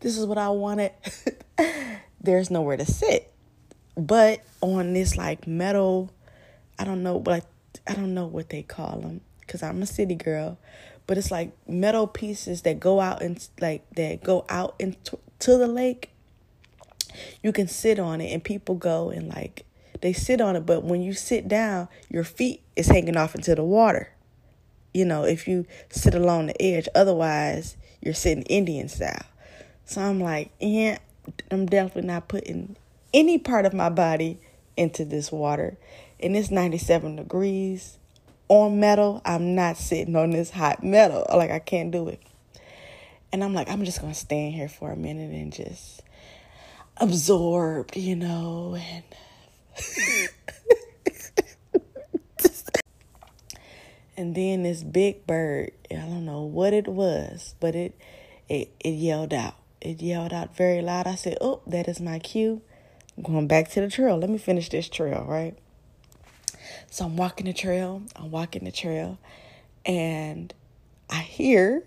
this 0.00 0.16
is 0.16 0.26
what 0.26 0.38
I 0.38 0.48
wanted. 0.50 0.92
There's 2.20 2.50
nowhere 2.50 2.76
to 2.76 2.86
sit. 2.86 3.32
But 3.96 4.44
on 4.60 4.92
this 4.92 5.16
like 5.16 5.46
metal, 5.46 6.10
I 6.78 6.84
don't 6.84 7.02
know, 7.02 7.18
but 7.18 7.46
I 7.86 7.94
don't 7.94 8.14
know 8.14 8.26
what 8.26 8.50
they 8.50 8.62
call 8.62 9.00
them 9.00 9.20
because 9.40 9.62
I'm 9.62 9.82
a 9.82 9.86
city 9.86 10.14
girl 10.14 10.58
but 11.06 11.16
it's 11.18 11.30
like 11.30 11.52
metal 11.68 12.06
pieces 12.06 12.62
that 12.62 12.80
go 12.80 13.00
out 13.00 13.22
and 13.22 13.48
like 13.60 13.88
that 13.94 14.22
go 14.22 14.44
out 14.48 14.74
into 14.78 15.18
to 15.38 15.56
the 15.56 15.66
lake 15.66 16.10
you 17.42 17.52
can 17.52 17.68
sit 17.68 17.98
on 17.98 18.20
it 18.20 18.32
and 18.32 18.42
people 18.42 18.74
go 18.74 19.10
and 19.10 19.28
like 19.28 19.64
they 20.00 20.12
sit 20.12 20.40
on 20.40 20.56
it 20.56 20.66
but 20.66 20.84
when 20.84 21.02
you 21.02 21.12
sit 21.12 21.48
down 21.48 21.88
your 22.08 22.24
feet 22.24 22.62
is 22.74 22.88
hanging 22.88 23.16
off 23.16 23.34
into 23.34 23.54
the 23.54 23.64
water. 23.64 24.12
You 24.92 25.04
know 25.04 25.24
if 25.24 25.46
you 25.46 25.66
sit 25.90 26.14
along 26.14 26.46
the 26.46 26.62
edge 26.62 26.88
otherwise 26.94 27.76
you're 28.00 28.14
sitting 28.14 28.44
indian 28.44 28.88
style. 28.88 29.26
So 29.84 30.00
i'm 30.00 30.20
like 30.20 30.50
yeah 30.60 30.98
i'm 31.50 31.66
definitely 31.66 32.08
not 32.08 32.28
putting 32.28 32.76
any 33.12 33.38
part 33.38 33.66
of 33.66 33.74
my 33.74 33.88
body 33.88 34.38
into 34.76 35.04
this 35.04 35.32
water. 35.32 35.76
And 36.20 36.36
it's 36.36 36.50
97 36.50 37.16
degrees 37.16 37.98
on 38.48 38.80
metal. 38.80 39.20
I'm 39.24 39.54
not 39.54 39.76
sitting 39.76 40.16
on 40.16 40.30
this 40.30 40.50
hot 40.50 40.82
metal. 40.82 41.26
Like 41.34 41.50
i 41.50 41.58
can't 41.58 41.90
do 41.90 42.08
it. 42.08 42.20
And 43.32 43.42
i'm 43.44 43.54
like 43.54 43.68
i'm 43.68 43.84
just 43.84 44.00
gonna 44.00 44.14
stand 44.14 44.54
here 44.54 44.68
for 44.68 44.92
a 44.92 44.96
minute 44.96 45.32
and 45.32 45.52
just 45.52 46.02
absorbed, 46.98 47.96
you 47.96 48.16
know, 48.16 48.76
and 48.78 49.04
and 54.16 54.34
then 54.34 54.62
this 54.62 54.82
big 54.82 55.26
bird, 55.26 55.72
I 55.90 55.96
don't 55.96 56.24
know 56.24 56.42
what 56.42 56.72
it 56.72 56.88
was, 56.88 57.54
but 57.60 57.74
it 57.74 57.94
it 58.48 58.70
it 58.80 58.90
yelled 58.90 59.34
out. 59.34 59.56
It 59.80 60.00
yelled 60.00 60.32
out 60.32 60.56
very 60.56 60.80
loud. 60.82 61.06
I 61.06 61.16
said, 61.16 61.38
"Oh, 61.40 61.60
that 61.66 61.88
is 61.88 62.00
my 62.00 62.18
cue. 62.18 62.62
I'm 63.16 63.22
going 63.22 63.46
back 63.46 63.70
to 63.70 63.80
the 63.80 63.90
trail. 63.90 64.16
Let 64.16 64.30
me 64.30 64.38
finish 64.38 64.70
this 64.70 64.88
trail, 64.88 65.24
right?" 65.28 65.56
So 66.90 67.04
I'm 67.04 67.16
walking 67.16 67.46
the 67.46 67.52
trail. 67.52 68.02
I'm 68.16 68.30
walking 68.30 68.64
the 68.64 68.72
trail, 68.72 69.18
and 69.84 70.52
I 71.10 71.18
hear 71.18 71.84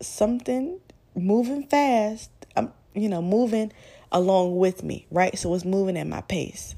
something 0.00 0.80
moving 1.14 1.66
fast. 1.66 2.30
I'm, 2.54 2.72
you 2.94 3.08
know, 3.08 3.22
moving 3.22 3.72
along 4.12 4.58
with 4.58 4.82
me, 4.82 5.06
right? 5.10 5.38
So 5.38 5.54
it's 5.54 5.64
moving 5.64 5.96
at 5.96 6.06
my 6.06 6.20
pace 6.20 6.74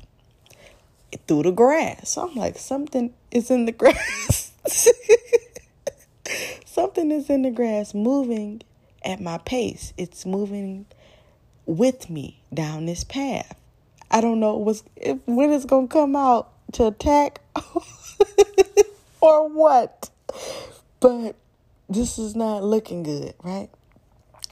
through 1.26 1.44
the 1.44 1.52
grass. 1.52 2.10
So 2.10 2.28
I'm 2.28 2.34
like, 2.34 2.58
something 2.58 3.14
is 3.30 3.50
in 3.50 3.66
the 3.66 3.72
grass. 3.72 4.52
something 6.64 7.10
is 7.10 7.30
in 7.30 7.42
the 7.42 7.50
grass 7.50 7.94
moving 7.94 8.62
at 9.04 9.20
my 9.20 9.38
pace. 9.38 9.92
It's 9.96 10.24
moving 10.26 10.86
with 11.66 12.10
me 12.10 12.42
down 12.52 12.86
this 12.86 13.04
path. 13.04 13.58
I 14.10 14.20
don't 14.20 14.40
know 14.40 14.56
what's 14.56 14.82
if, 14.96 15.18
when 15.26 15.52
it's 15.52 15.64
gonna 15.64 15.86
come 15.86 16.16
out 16.16 16.50
to 16.72 16.88
attack 16.88 17.40
or 19.20 19.48
what, 19.48 20.10
but 20.98 21.36
this 21.88 22.18
is 22.18 22.34
not 22.34 22.62
looking 22.62 23.02
good, 23.02 23.34
right? 23.42 23.68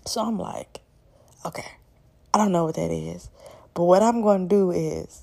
So 0.07 0.23
I'm 0.23 0.39
like, 0.39 0.81
okay, 1.45 1.67
I 2.33 2.39
don't 2.39 2.53
know 2.53 2.65
what 2.65 2.77
that 2.77 2.91
is. 2.91 3.29
But 3.75 3.85
what 3.85 4.03
I'm 4.03 4.23
going 4.23 4.49
to 4.49 4.55
do 4.55 4.71
is 4.71 5.23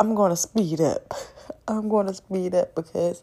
I'm 0.00 0.14
going 0.14 0.30
to 0.30 0.36
speed 0.36 0.80
up. 0.80 1.14
I'm 1.68 1.88
going 1.88 2.08
to 2.08 2.14
speed 2.14 2.54
up 2.54 2.74
because 2.74 3.22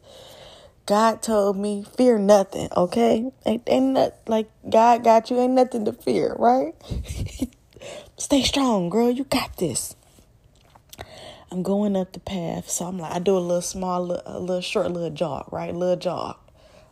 God 0.85 1.21
told 1.21 1.57
me, 1.57 1.83
fear 1.97 2.17
nothing, 2.17 2.69
okay? 2.77 3.29
Ain't, 3.45 3.63
ain't 3.67 4.13
like 4.27 4.49
God 4.69 5.03
got 5.03 5.29
you, 5.29 5.39
ain't 5.39 5.53
nothing 5.53 5.83
to 5.85 5.91
fear, 5.91 6.33
right? 6.39 6.73
Stay 8.17 8.43
strong, 8.43 8.89
girl. 8.89 9.11
You 9.11 9.25
got 9.25 9.57
this. 9.57 9.95
I'm 11.51 11.63
going 11.63 11.97
up 11.97 12.13
the 12.13 12.19
path, 12.19 12.69
so 12.69 12.85
I'm 12.85 12.97
like, 12.97 13.13
I 13.13 13.19
do 13.19 13.37
a 13.37 13.39
little 13.39 13.61
small, 13.61 14.11
a 14.25 14.39
little 14.39 14.61
short, 14.61 14.91
little 14.91 15.09
jog, 15.09 15.51
right? 15.51 15.75
Little 15.75 15.97
jog. 15.97 16.37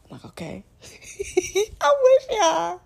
I'm 0.06 0.18
like, 0.18 0.26
okay. 0.26 0.66
I 1.82 1.96
wish 2.04 2.38
y'all 2.38 2.82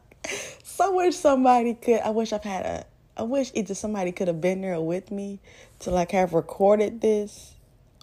so 0.79 0.95
wish 0.95 1.15
somebody 1.15 1.73
could. 1.73 1.99
I 1.99 2.09
wish 2.09 2.33
I've 2.33 2.43
had 2.43 2.65
a. 2.65 2.85
I 3.17 3.23
wish 3.23 3.51
either 3.53 3.75
somebody 3.75 4.13
could 4.13 4.29
have 4.29 4.39
been 4.39 4.61
there 4.61 4.79
with 4.79 5.11
me 5.11 5.39
to 5.79 5.91
like 5.91 6.11
have 6.11 6.33
recorded 6.33 7.01
this, 7.01 7.55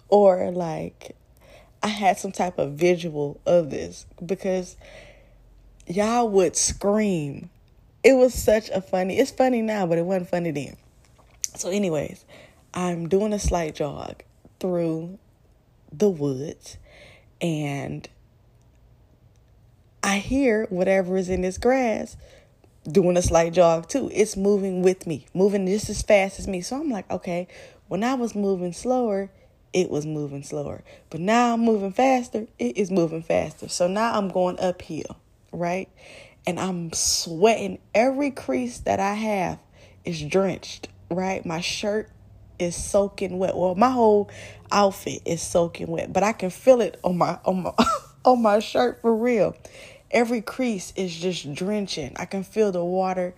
or 0.09 0.51
like 0.51 1.15
I 1.81 1.87
had 1.87 2.17
some 2.17 2.31
type 2.31 2.57
of 2.57 2.73
visual 2.73 3.39
of 3.45 3.69
this 3.69 4.05
because 4.25 4.75
y'all 5.85 6.29
would 6.29 6.55
scream. 6.55 7.49
It 8.03 8.13
was 8.13 8.33
such 8.33 8.69
a 8.69 8.81
funny. 8.81 9.19
It's 9.19 9.31
funny 9.31 9.61
now, 9.61 9.85
but 9.85 9.97
it 9.97 10.05
wasn't 10.05 10.29
funny 10.29 10.51
then. 10.51 10.77
So, 11.55 11.69
anyways, 11.69 12.25
I'm 12.73 13.09
doing 13.09 13.33
a 13.33 13.39
slight 13.39 13.75
jog 13.75 14.23
through 14.59 15.17
the 15.91 16.09
woods, 16.09 16.77
and 17.41 18.07
I 20.03 20.19
hear 20.19 20.65
whatever 20.69 21.17
is 21.17 21.29
in 21.29 21.41
this 21.41 21.57
grass 21.57 22.15
doing 22.89 23.17
a 23.17 23.21
slight 23.21 23.53
jog 23.53 23.87
too. 23.87 24.09
It's 24.13 24.37
moving 24.37 24.81
with 24.81 25.07
me, 25.07 25.25
moving 25.33 25.67
just 25.67 25.89
as 25.89 26.01
fast 26.01 26.39
as 26.39 26.47
me. 26.47 26.61
So 26.61 26.79
I'm 26.79 26.89
like, 26.89 27.09
okay, 27.11 27.47
when 27.87 28.03
I 28.03 28.13
was 28.13 28.35
moving 28.35 28.73
slower, 28.73 29.29
it 29.73 29.89
was 29.89 30.05
moving 30.05 30.43
slower. 30.43 30.83
But 31.09 31.21
now 31.21 31.53
I'm 31.53 31.61
moving 31.61 31.91
faster, 31.91 32.47
it 32.57 32.77
is 32.77 32.91
moving 32.91 33.21
faster. 33.21 33.67
So 33.67 33.87
now 33.87 34.17
I'm 34.17 34.29
going 34.29 34.59
uphill, 34.59 35.17
right? 35.51 35.89
And 36.45 36.59
I'm 36.59 36.93
sweating. 36.93 37.79
Every 37.93 38.31
crease 38.31 38.79
that 38.79 38.99
I 38.99 39.13
have 39.13 39.59
is 40.05 40.21
drenched, 40.23 40.87
right? 41.11 41.45
My 41.45 41.59
shirt 41.59 42.09
is 42.59 42.75
soaking 42.75 43.37
wet. 43.37 43.55
Well, 43.55 43.75
my 43.75 43.89
whole 43.89 44.29
outfit 44.71 45.21
is 45.25 45.41
soaking 45.41 45.87
wet, 45.87 46.13
but 46.13 46.23
I 46.23 46.33
can 46.33 46.49
feel 46.49 46.81
it 46.81 46.99
on 47.03 47.17
my 47.17 47.39
on 47.45 47.63
my 47.63 47.73
on 48.25 48.41
my 48.41 48.59
shirt 48.59 49.01
for 49.01 49.15
real. 49.15 49.55
Every 50.11 50.41
crease 50.41 50.93
is 50.95 51.15
just 51.15 51.53
drenching. 51.53 52.13
I 52.17 52.25
can 52.25 52.43
feel 52.43 52.71
the 52.71 52.83
water 52.83 53.35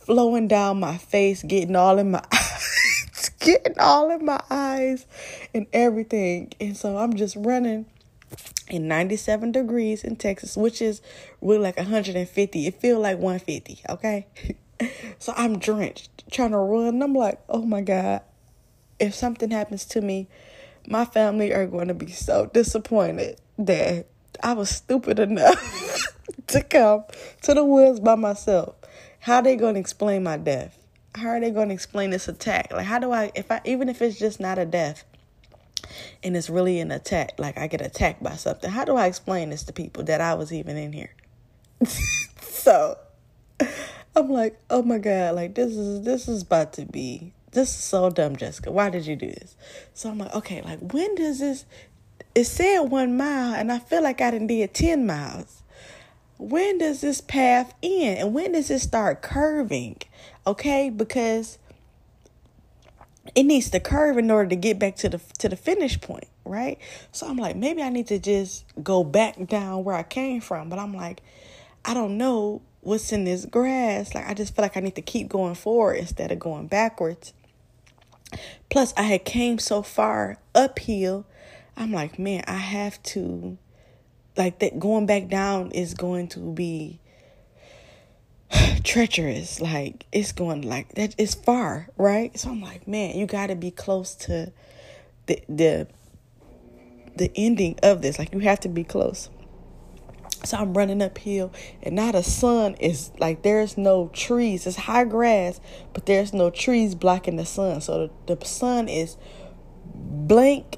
flowing 0.00 0.48
down 0.48 0.80
my 0.80 0.96
face, 0.96 1.42
getting 1.42 1.76
all 1.76 1.98
in 1.98 2.10
my 2.10 2.24
eyes, 2.32 3.30
getting 3.38 3.78
all 3.78 4.10
in 4.10 4.24
my 4.24 4.40
eyes 4.50 5.06
and 5.54 5.66
everything. 5.72 6.52
And 6.60 6.76
so 6.76 6.96
I'm 6.96 7.14
just 7.14 7.36
running 7.36 7.86
in 8.68 8.88
97 8.88 9.52
degrees 9.52 10.04
in 10.04 10.16
Texas, 10.16 10.56
which 10.56 10.80
is 10.80 11.02
really 11.40 11.62
like 11.62 11.76
150. 11.76 12.66
It 12.66 12.74
feels 12.80 13.02
like 13.02 13.18
150, 13.18 13.82
okay? 13.90 14.26
so 15.18 15.32
I'm 15.36 15.58
drenched, 15.58 16.24
trying 16.30 16.52
to 16.52 16.58
run. 16.58 17.02
I'm 17.02 17.14
like, 17.14 17.40
oh 17.48 17.62
my 17.62 17.82
God, 17.82 18.22
if 18.98 19.14
something 19.14 19.50
happens 19.50 19.84
to 19.86 20.00
me, 20.00 20.28
my 20.88 21.04
family 21.04 21.52
are 21.52 21.66
going 21.66 21.88
to 21.88 21.94
be 21.94 22.10
so 22.10 22.46
disappointed 22.46 23.40
that 23.58 24.06
I 24.42 24.54
was 24.54 24.70
stupid 24.70 25.18
enough 25.18 26.16
to 26.48 26.62
come 26.62 27.04
to 27.42 27.54
the 27.54 27.64
woods 27.64 28.00
by 28.00 28.14
myself. 28.14 28.74
How 29.20 29.36
are 29.36 29.42
they 29.42 29.56
going 29.56 29.74
to 29.74 29.80
explain 29.80 30.22
my 30.22 30.36
death? 30.36 30.78
How 31.14 31.28
are 31.30 31.40
they 31.40 31.50
going 31.50 31.68
to 31.68 31.74
explain 31.74 32.10
this 32.10 32.28
attack? 32.28 32.72
Like, 32.72 32.86
how 32.86 32.98
do 32.98 33.12
I, 33.12 33.32
if 33.34 33.50
I, 33.50 33.60
even 33.64 33.88
if 33.88 34.00
it's 34.00 34.18
just 34.18 34.40
not 34.40 34.58
a 34.58 34.64
death 34.64 35.04
and 36.22 36.36
it's 36.36 36.48
really 36.48 36.80
an 36.80 36.90
attack, 36.90 37.32
like 37.38 37.58
I 37.58 37.66
get 37.66 37.80
attacked 37.80 38.22
by 38.22 38.36
something, 38.36 38.70
how 38.70 38.84
do 38.84 38.96
I 38.96 39.06
explain 39.06 39.50
this 39.50 39.64
to 39.64 39.72
people 39.72 40.04
that 40.04 40.20
I 40.20 40.34
was 40.34 40.52
even 40.52 40.76
in 40.76 40.92
here? 40.92 41.14
so 42.40 42.96
I'm 44.16 44.30
like, 44.30 44.58
oh 44.70 44.82
my 44.82 44.98
God, 44.98 45.34
like 45.34 45.54
this 45.54 45.72
is, 45.72 46.02
this 46.02 46.28
is 46.28 46.42
about 46.42 46.72
to 46.74 46.86
be, 46.86 47.32
this 47.52 47.68
is 47.70 47.76
so 47.76 48.10
dumb, 48.10 48.36
Jessica. 48.36 48.70
Why 48.70 48.90
did 48.90 49.06
you 49.06 49.16
do 49.16 49.26
this? 49.26 49.56
So 49.92 50.08
I'm 50.08 50.18
like, 50.18 50.34
okay, 50.34 50.62
like 50.62 50.92
when 50.92 51.14
does 51.16 51.40
this 51.40 51.64
it 52.34 52.44
said 52.44 52.80
one 52.80 53.16
mile, 53.16 53.54
and 53.54 53.72
I 53.72 53.78
feel 53.78 54.02
like 54.02 54.20
I 54.20 54.30
didn't 54.30 54.48
did 54.48 54.72
10 54.72 55.06
miles. 55.06 55.62
When 56.38 56.78
does 56.78 57.00
this 57.00 57.20
path 57.20 57.74
end? 57.82 58.18
And 58.18 58.34
when 58.34 58.52
does 58.52 58.70
it 58.70 58.78
start 58.78 59.20
curving? 59.20 59.96
Okay, 60.46 60.88
because 60.88 61.58
it 63.34 63.42
needs 63.42 63.70
to 63.70 63.80
curve 63.80 64.16
in 64.16 64.30
order 64.30 64.48
to 64.48 64.56
get 64.56 64.78
back 64.78 64.96
to 64.96 65.08
the 65.08 65.20
to 65.38 65.48
the 65.48 65.56
finish 65.56 66.00
point, 66.00 66.28
right? 66.44 66.78
So 67.12 67.28
I'm 67.28 67.36
like, 67.36 67.56
maybe 67.56 67.82
I 67.82 67.90
need 67.90 68.06
to 68.08 68.18
just 68.18 68.64
go 68.82 69.04
back 69.04 69.46
down 69.48 69.84
where 69.84 69.94
I 69.94 70.02
came 70.02 70.40
from. 70.40 70.68
But 70.70 70.78
I'm 70.78 70.94
like, 70.94 71.20
I 71.84 71.94
don't 71.94 72.16
know 72.16 72.62
what's 72.80 73.12
in 73.12 73.24
this 73.24 73.44
grass. 73.44 74.14
Like 74.14 74.28
I 74.28 74.34
just 74.34 74.56
feel 74.56 74.62
like 74.62 74.76
I 74.76 74.80
need 74.80 74.94
to 74.96 75.02
keep 75.02 75.28
going 75.28 75.54
forward 75.54 75.96
instead 75.96 76.32
of 76.32 76.38
going 76.38 76.68
backwards. 76.68 77.34
Plus, 78.70 78.94
I 78.96 79.02
had 79.02 79.24
came 79.24 79.58
so 79.58 79.82
far 79.82 80.38
uphill 80.54 81.26
I'm 81.80 81.92
like, 81.92 82.18
man, 82.18 82.44
I 82.46 82.58
have 82.58 83.02
to 83.04 83.56
like 84.36 84.58
that 84.58 84.78
going 84.78 85.06
back 85.06 85.28
down 85.28 85.70
is 85.70 85.94
going 85.94 86.28
to 86.28 86.38
be 86.38 87.00
treacherous. 88.84 89.62
Like 89.62 90.04
it's 90.12 90.32
going 90.32 90.60
like 90.60 90.94
that 90.96 91.14
is 91.18 91.34
far, 91.34 91.88
right? 91.96 92.38
So 92.38 92.50
I'm 92.50 92.60
like, 92.60 92.86
man, 92.86 93.16
you 93.16 93.24
got 93.24 93.46
to 93.46 93.54
be 93.54 93.70
close 93.70 94.14
to 94.16 94.52
the 95.24 95.42
the 95.48 95.88
the 97.16 97.32
ending 97.34 97.78
of 97.82 98.02
this. 98.02 98.18
Like 98.18 98.34
you 98.34 98.40
have 98.40 98.60
to 98.60 98.68
be 98.68 98.84
close. 98.84 99.30
So 100.44 100.58
I'm 100.58 100.74
running 100.74 101.00
uphill, 101.00 101.50
and 101.82 101.96
now 101.96 102.12
the 102.12 102.22
sun 102.22 102.74
is 102.74 103.10
like 103.18 103.42
there's 103.42 103.78
no 103.78 104.10
trees. 104.12 104.66
It's 104.66 104.76
high 104.76 105.04
grass, 105.04 105.62
but 105.94 106.04
there's 106.04 106.34
no 106.34 106.50
trees 106.50 106.94
blocking 106.94 107.36
the 107.36 107.46
sun. 107.46 107.80
So 107.80 108.10
the, 108.26 108.36
the 108.36 108.44
sun 108.44 108.86
is 108.86 109.16
blank 109.94 110.76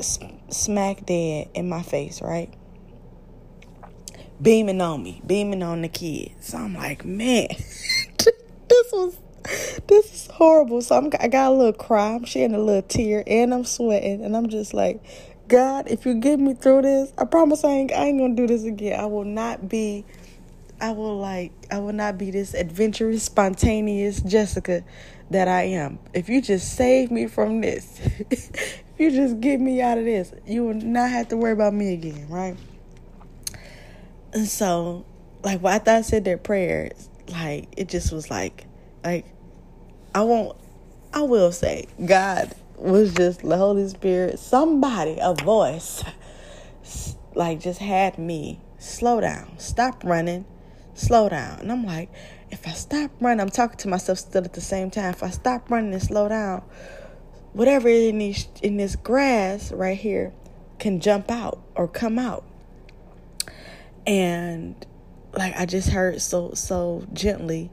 smack 0.00 1.06
dead 1.06 1.48
in 1.54 1.68
my 1.68 1.82
face, 1.82 2.20
right? 2.22 2.52
Beaming 4.40 4.80
on 4.80 5.02
me, 5.02 5.22
beaming 5.26 5.62
on 5.62 5.82
the 5.82 5.88
kids. 5.88 6.48
So 6.48 6.58
I'm 6.58 6.74
like, 6.74 7.04
man, 7.04 7.48
this 8.18 8.92
was 8.92 9.18
this 9.86 10.12
is 10.12 10.26
horrible. 10.32 10.82
So 10.82 10.96
I'm, 10.96 11.10
I 11.20 11.28
got 11.28 11.52
a 11.52 11.54
little 11.54 11.72
cry. 11.72 12.14
I'm 12.14 12.24
shedding 12.24 12.54
a 12.54 12.60
little 12.60 12.82
tear, 12.82 13.22
and 13.26 13.54
I'm 13.54 13.64
sweating, 13.64 14.24
and 14.24 14.36
I'm 14.36 14.48
just 14.48 14.74
like, 14.74 15.02
God, 15.48 15.86
if 15.88 16.04
you 16.04 16.14
get 16.14 16.40
me 16.40 16.54
through 16.54 16.82
this, 16.82 17.12
I 17.16 17.24
promise 17.24 17.64
I 17.64 17.70
ain't, 17.70 17.92
I 17.92 18.06
ain't 18.06 18.18
gonna 18.18 18.34
do 18.34 18.46
this 18.46 18.64
again. 18.64 18.98
I 18.98 19.06
will 19.06 19.24
not 19.24 19.68
be. 19.68 20.04
I 20.80 20.92
will 20.92 21.16
like. 21.16 21.52
I 21.70 21.78
will 21.78 21.94
not 21.94 22.18
be 22.18 22.30
this 22.30 22.52
adventurous, 22.52 23.22
spontaneous 23.22 24.20
Jessica 24.20 24.84
that 25.30 25.48
I 25.48 25.62
am. 25.62 25.98
If 26.12 26.28
you 26.28 26.42
just 26.42 26.76
save 26.76 27.10
me 27.10 27.26
from 27.26 27.60
this, 27.60 28.00
you 28.98 29.10
just 29.10 29.40
get 29.40 29.60
me 29.60 29.80
out 29.80 29.98
of 29.98 30.04
this, 30.04 30.32
you 30.46 30.64
will 30.64 30.74
not 30.74 31.10
have 31.10 31.28
to 31.28 31.36
worry 31.36 31.52
about 31.52 31.74
me 31.74 31.94
again, 31.94 32.26
right? 32.28 32.56
And 34.32 34.48
so, 34.48 35.04
like, 35.42 35.62
after 35.62 35.90
I 35.90 36.00
said 36.02 36.24
their 36.24 36.38
prayers, 36.38 37.08
like, 37.28 37.68
it 37.76 37.88
just 37.88 38.12
was 38.12 38.30
like, 38.30 38.66
like, 39.04 39.26
I 40.14 40.22
won't, 40.22 40.56
I 41.12 41.22
will 41.22 41.52
say, 41.52 41.86
God 42.04 42.54
was 42.76 43.14
just 43.14 43.40
the 43.40 43.56
Holy 43.56 43.88
Spirit, 43.88 44.38
somebody, 44.38 45.18
a 45.20 45.34
voice, 45.34 46.04
like, 47.34 47.60
just 47.60 47.80
had 47.80 48.18
me 48.18 48.60
slow 48.78 49.20
down, 49.20 49.58
stop 49.58 50.04
running, 50.04 50.44
slow 50.94 51.28
down. 51.28 51.60
And 51.60 51.72
I'm 51.72 51.84
like, 51.84 52.10
if 52.50 52.66
I 52.66 52.72
stop 52.72 53.10
running, 53.20 53.40
I'm 53.40 53.50
talking 53.50 53.78
to 53.78 53.88
myself 53.88 54.18
still 54.18 54.44
at 54.44 54.52
the 54.52 54.60
same 54.60 54.90
time. 54.90 55.10
If 55.10 55.22
I 55.22 55.30
stop 55.30 55.70
running 55.70 55.92
and 55.92 56.02
slow 56.02 56.28
down, 56.28 56.62
whatever 57.56 57.88
in 57.88 58.18
these 58.18 58.46
in 58.62 58.76
this 58.76 58.96
grass 58.96 59.72
right 59.72 59.96
here 59.96 60.30
can 60.78 61.00
jump 61.00 61.30
out 61.30 61.62
or 61.74 61.88
come 61.88 62.18
out. 62.18 62.44
And 64.06 64.86
like 65.32 65.56
I 65.56 65.64
just 65.64 65.88
heard 65.88 66.20
so 66.20 66.52
so 66.52 67.06
gently, 67.14 67.70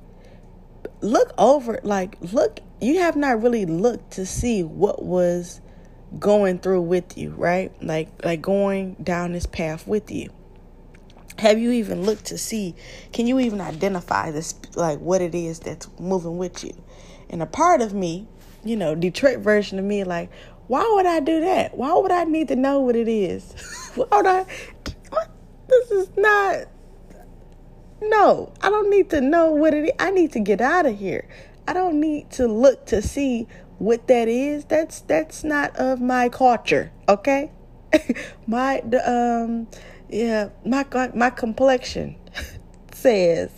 look 1.01 1.33
over 1.37 1.81
like 1.83 2.17
look 2.31 2.61
you 2.79 2.99
have 2.99 3.17
not 3.17 3.41
really 3.43 3.65
looked 3.65 4.11
to 4.11 4.25
see 4.25 4.63
what 4.63 5.03
was 5.03 5.59
going 6.17 6.59
through 6.59 6.83
with 6.83 7.17
you, 7.17 7.31
right? 7.31 7.71
Like 7.83 8.23
like 8.23 8.41
going 8.41 8.95
down 9.03 9.33
this 9.33 9.45
path 9.45 9.85
with 9.85 10.09
you 10.09 10.29
have 11.39 11.57
you 11.57 11.71
even 11.71 12.03
looked 12.03 12.25
to 12.25 12.37
see 12.37 12.75
can 13.11 13.25
you 13.25 13.39
even 13.39 13.59
identify 13.59 14.29
this 14.29 14.53
like 14.75 14.99
what 14.99 15.19
it 15.19 15.33
is 15.33 15.59
that's 15.59 15.89
moving 15.99 16.37
with 16.37 16.63
you 16.63 16.71
and 17.27 17.41
a 17.41 17.45
part 17.47 17.81
of 17.81 17.91
me 17.91 18.27
you 18.63 18.75
know 18.75 18.95
detroit 18.95 19.39
version 19.39 19.79
of 19.79 19.85
me 19.85 20.03
like 20.03 20.29
why 20.67 20.89
would 20.95 21.05
i 21.05 21.19
do 21.19 21.41
that? 21.41 21.77
Why 21.77 21.93
would 21.93 22.11
i 22.11 22.23
need 22.23 22.47
to 22.47 22.55
know 22.55 22.79
what 22.79 22.95
it 22.95 23.07
is? 23.07 23.53
Why 23.95 24.05
would 24.11 24.25
i 24.25 24.45
what? 25.09 25.29
this 25.67 25.91
is 25.91 26.09
not 26.17 26.67
no 28.01 28.51
i 28.61 28.69
don't 28.69 28.89
need 28.89 29.09
to 29.11 29.21
know 29.21 29.51
what 29.51 29.73
it 29.73 29.85
is 29.85 29.91
i 29.99 30.11
need 30.11 30.31
to 30.33 30.39
get 30.39 30.61
out 30.61 30.85
of 30.85 30.97
here. 30.97 31.27
I 31.67 31.73
don't 31.73 31.99
need 31.99 32.31
to 32.31 32.47
look 32.47 32.85
to 32.87 33.01
see 33.01 33.47
what 33.77 34.07
that 34.07 34.27
is. 34.27 34.65
That's 34.65 35.01
that's 35.01 35.43
not 35.43 35.75
of 35.77 36.01
my 36.01 36.29
culture 36.29 36.91
okay? 37.07 37.51
My 38.47 38.81
the 38.85 39.09
um 39.09 39.67
yeah, 40.09 40.49
my 40.65 40.85
my 41.13 41.29
complexion 41.29 42.15
says 42.93 43.51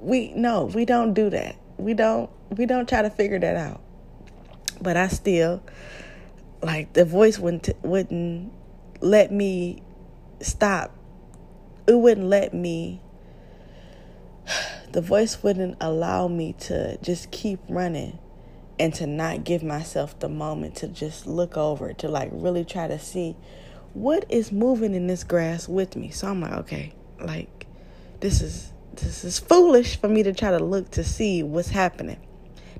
we 0.00 0.32
no, 0.34 0.64
we 0.64 0.84
don't 0.84 1.14
do 1.14 1.30
that. 1.30 1.56
We 1.76 1.94
don't 1.94 2.30
we 2.56 2.66
don't 2.66 2.88
try 2.88 3.02
to 3.02 3.10
figure 3.10 3.38
that 3.38 3.56
out. 3.56 3.80
But 4.80 4.96
I 4.96 5.08
still 5.08 5.62
like 6.62 6.92
the 6.92 7.04
voice 7.04 7.38
wouldn't 7.38 7.70
wouldn't 7.82 8.52
let 9.00 9.32
me 9.32 9.82
stop. 10.40 10.94
It 11.86 11.94
wouldn't 11.94 12.26
let 12.26 12.54
me 12.54 13.00
the 14.92 15.00
voice 15.00 15.42
wouldn't 15.42 15.76
allow 15.80 16.28
me 16.28 16.54
to 16.54 16.98
just 16.98 17.30
keep 17.30 17.60
running 17.68 18.18
and 18.78 18.94
to 18.94 19.06
not 19.06 19.44
give 19.44 19.62
myself 19.62 20.18
the 20.20 20.28
moment 20.28 20.74
to 20.76 20.88
just 20.88 21.26
look 21.26 21.56
over 21.56 21.92
to 21.92 22.08
like 22.08 22.30
really 22.32 22.64
try 22.64 22.88
to 22.88 22.98
see 22.98 23.36
what 23.92 24.24
is 24.28 24.52
moving 24.52 24.94
in 24.94 25.06
this 25.06 25.24
grass 25.24 25.68
with 25.68 25.96
me? 25.96 26.10
So 26.10 26.28
I'm 26.28 26.40
like, 26.40 26.52
okay, 26.52 26.92
like 27.20 27.66
this 28.20 28.40
is 28.40 28.72
this 28.94 29.24
is 29.24 29.38
foolish 29.38 30.00
for 30.00 30.08
me 30.08 30.22
to 30.22 30.32
try 30.32 30.50
to 30.50 30.58
look 30.58 30.90
to 30.92 31.04
see 31.04 31.42
what's 31.42 31.70
happening. 31.70 32.18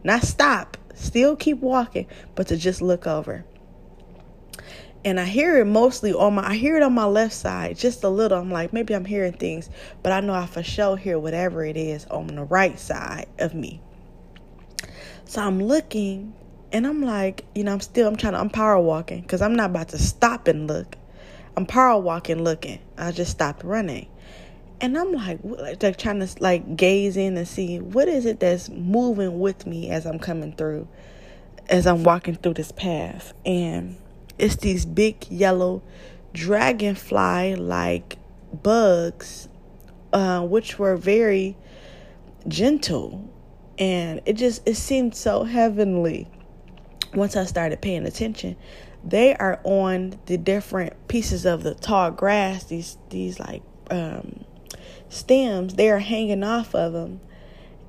Not 0.03 0.23
stop, 0.23 0.77
still 0.95 1.37
keep 1.37 1.59
walking, 1.59 2.07
but 2.35 2.49
to 2.49 2.57
just 2.57 2.81
look 2.83 3.07
over. 3.07 3.45
And 5.05 5.19
I 5.19 5.25
hear 5.25 5.59
it 5.59 5.65
mostly 5.65 6.13
on 6.13 6.35
my 6.35 6.49
I 6.49 6.57
hear 6.57 6.77
it 6.77 6.83
on 6.83 6.93
my 6.93 7.07
left 7.07 7.33
side, 7.33 7.79
just 7.79 8.05
a 8.05 8.09
little. 8.09 8.39
I'm 8.39 8.51
like, 8.51 8.73
maybe 8.73 8.95
I'm 8.95 9.07
hearing 9.07 9.33
things, 9.33 9.71
but 10.03 10.13
I 10.13 10.21
know 10.21 10.35
I 10.35 10.47
for 10.47 10.63
sure 10.63 10.97
hear 10.97 11.19
whatever 11.19 11.65
it 11.65 11.77
is 11.77 12.05
on 12.07 12.27
the 12.27 12.45
right 12.45 12.79
side 12.79 13.27
of 13.39 13.55
me. 13.55 13.81
So 15.25 15.41
I'm 15.41 15.63
looking 15.63 16.35
and 16.73 16.87
I'm 16.87 17.03
like, 17.03 17.45
you 17.55 17.65
know, 17.65 17.73
I'm 17.73 17.81
still 17.81 18.09
I'm 18.09 18.17
trying 18.17 18.35
to 18.35 18.41
I'm 18.41 18.51
power 18.51 18.79
walking 18.79 19.23
because 19.23 19.41
I'm 19.41 19.57
not 19.57 19.71
about 19.71 19.89
to 19.91 19.99
stop 19.99 20.49
and 20.49 20.67
look. 20.69 20.97
I'm 21.57 21.67
power 21.67 21.99
walking 21.99 22.45
looking. 22.45 22.79
I 22.99 23.13
just 23.13 23.31
stopped 23.31 23.65
running. 23.65 24.09
And 24.81 24.97
I'm 24.97 25.13
like, 25.13 25.39
like 25.83 25.99
trying 25.99 26.21
to 26.21 26.29
like 26.41 26.77
gaze 26.77 27.17
in 27.17 27.37
and 27.37 27.47
see 27.47 27.81
what 27.81 28.09
is 28.09 28.25
it 28.25 28.41
that's 28.41 28.69
moving 28.71 29.39
with 29.39 29.67
me 29.67 29.91
as 29.91 30.07
I'm 30.07 30.19
coming 30.19 30.55
through, 30.55 30.89
as 31.69 31.87
I'm 31.87 32.03
walking 32.03 32.37
through 32.37 32.55
this 32.55 32.73
path. 32.73 33.35
And 33.45 33.97
it's 34.39 34.57
these 34.57 34.87
big 34.87 35.31
yellow 35.31 35.83
dragonfly 36.33 37.57
like 37.57 38.17
bugs, 38.63 39.49
uh, 40.13 40.43
which 40.47 40.79
were 40.79 40.97
very 40.97 41.57
gentle. 42.49 43.31
And 43.79 44.23
it 44.25 44.35
just 44.35 44.67
it 44.67 44.77
seemed 44.77 45.15
so 45.15 45.45
heavenly 45.45 46.29
once 47.15 47.37
I 47.37 47.45
started 47.45 47.81
paying 47.81 48.07
attention 48.07 48.57
they 49.03 49.35
are 49.35 49.61
on 49.65 50.19
the 50.27 50.37
different 50.37 51.09
pieces 51.09 51.47
of 51.47 51.63
the 51.63 51.75
tall 51.75 52.11
grass 52.11 52.65
these 52.65 52.99
these 53.09 53.41
like 53.41 53.63
um, 53.91 54.45
stems 55.11 55.75
they 55.75 55.91
are 55.91 55.99
hanging 55.99 56.43
off 56.43 56.75
of 56.75 56.93
them 56.93 57.21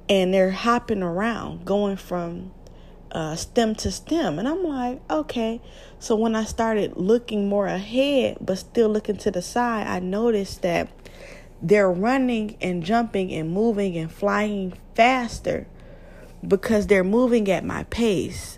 and 0.10 0.34
they're 0.34 0.52
hopping 0.52 1.02
around 1.02 1.64
going 1.64 1.96
from 1.96 2.52
uh, 3.12 3.36
stem 3.36 3.76
to 3.76 3.92
stem. 3.92 4.40
And 4.40 4.48
i'm 4.48 4.64
like 4.64 5.02
okay. 5.10 5.62
So 6.00 6.16
when 6.16 6.36
i 6.36 6.44
started 6.44 6.98
looking 6.98 7.48
more 7.48 7.68
ahead 7.68 8.38
but 8.42 8.58
still 8.58 8.90
looking 8.90 9.18
to 9.18 9.32
the 9.32 9.42
side 9.42 9.88
i 9.88 10.00
noticed 10.00 10.62
that 10.64 10.90
they're 11.62 11.92
running 11.92 12.58
and 12.60 12.84
jumping 12.84 13.32
and 13.32 13.52
moving 13.52 13.96
and 13.98 14.12
flying 14.12 14.74
faster 14.96 15.68
because 16.46 16.88
they're 16.88 17.04
moving 17.04 17.50
at 17.52 17.64
my 17.64 17.84
pace. 17.86 18.58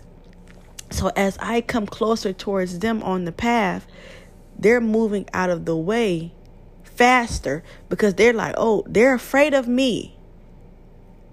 So 0.90 1.10
as 1.16 1.36
I 1.38 1.60
come 1.60 1.86
closer 1.86 2.32
towards 2.32 2.78
them 2.78 3.02
on 3.02 3.24
the 3.24 3.32
path, 3.32 3.86
they're 4.58 4.80
moving 4.80 5.28
out 5.34 5.50
of 5.50 5.64
the 5.64 5.76
way 5.76 6.32
faster 6.96 7.62
because 7.88 8.14
they're 8.14 8.32
like, 8.32 8.54
"Oh, 8.56 8.84
they're 8.86 9.14
afraid 9.14 9.54
of 9.54 9.68
me." 9.68 10.16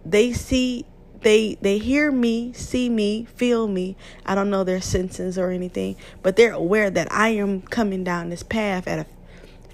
They 0.05 0.33
see 0.33 0.85
they 1.21 1.57
they 1.61 1.77
hear 1.77 2.11
me, 2.11 2.51
see 2.53 2.89
me, 2.89 3.25
feel 3.25 3.67
me. 3.67 3.95
I 4.25 4.35
don't 4.35 4.49
know 4.49 4.63
their 4.63 4.81
senses 4.81 5.37
or 5.37 5.51
anything, 5.51 5.95
but 6.21 6.35
they're 6.35 6.53
aware 6.53 6.89
that 6.89 7.11
I 7.11 7.29
am 7.29 7.61
coming 7.61 8.03
down 8.03 8.29
this 8.29 8.43
path 8.43 8.87
at 8.87 8.99
a 8.99 9.05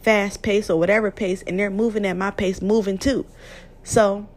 fast 0.01 0.41
pace 0.41 0.69
or 0.69 0.79
whatever 0.79 1.11
pace 1.11 1.43
and 1.47 1.59
they're 1.59 1.69
moving 1.69 2.05
at 2.05 2.15
my 2.15 2.31
pace 2.31 2.61
moving 2.61 2.97
too. 2.97 3.25
So 3.83 4.27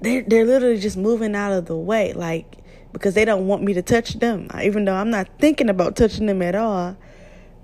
they're 0.00 0.22
they're 0.22 0.46
literally 0.46 0.78
just 0.78 0.96
moving 0.96 1.34
out 1.34 1.52
of 1.52 1.66
the 1.66 1.76
way 1.76 2.12
like 2.12 2.58
because 2.92 3.14
they 3.14 3.24
don't 3.24 3.46
want 3.46 3.62
me 3.62 3.74
to 3.74 3.82
touch 3.82 4.14
them. 4.14 4.48
Even 4.62 4.84
though 4.84 4.94
I'm 4.94 5.10
not 5.10 5.28
thinking 5.38 5.68
about 5.68 5.96
touching 5.96 6.26
them 6.26 6.42
at 6.42 6.54
all, 6.54 6.96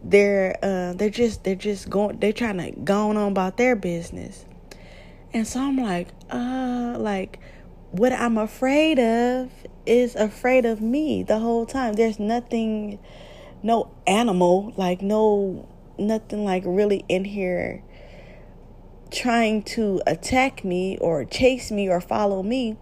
they're 0.02 0.56
uh, 0.62 0.92
they're 0.94 1.10
just 1.10 1.44
they're 1.44 1.54
just 1.54 1.88
going 1.88 2.18
they're 2.18 2.32
trying 2.32 2.58
to 2.58 2.70
go 2.80 3.10
on 3.10 3.16
about 3.16 3.56
their 3.56 3.76
business. 3.76 4.44
And 5.34 5.46
so 5.46 5.60
I'm 5.60 5.78
like, 5.78 6.08
uh, 6.30 6.96
like 6.98 7.38
what 7.90 8.12
I'm 8.12 8.38
afraid 8.38 8.98
of 8.98 9.50
is 9.86 10.14
afraid 10.14 10.66
of 10.66 10.80
me 10.80 11.22
the 11.22 11.38
whole 11.38 11.66
time. 11.66 11.94
There's 11.94 12.18
nothing, 12.18 12.98
no 13.62 13.90
animal, 14.06 14.72
like 14.76 15.02
no 15.02 15.68
nothing 15.98 16.44
like 16.44 16.64
really 16.66 17.04
in 17.08 17.24
here 17.24 17.82
trying 19.10 19.62
to 19.62 20.00
attack 20.06 20.64
me 20.64 20.96
or 20.98 21.22
chase 21.24 21.70
me 21.70 21.86
or 21.86 22.00
follow 22.00 22.42
me 22.42 22.76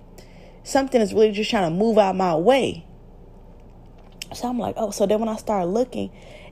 something 0.62 1.00
is 1.00 1.12
really 1.12 1.32
just 1.32 1.50
trying 1.50 1.70
to 1.70 1.76
move 1.76 1.98
out 1.98 2.16
my 2.16 2.34
way. 2.34 2.86
So 4.34 4.48
I'm 4.48 4.58
like, 4.58 4.74
oh, 4.76 4.90
so 4.90 5.06
then 5.06 5.20
when 5.20 5.28
I 5.28 5.36
start 5.36 5.68
looking, 5.68 6.10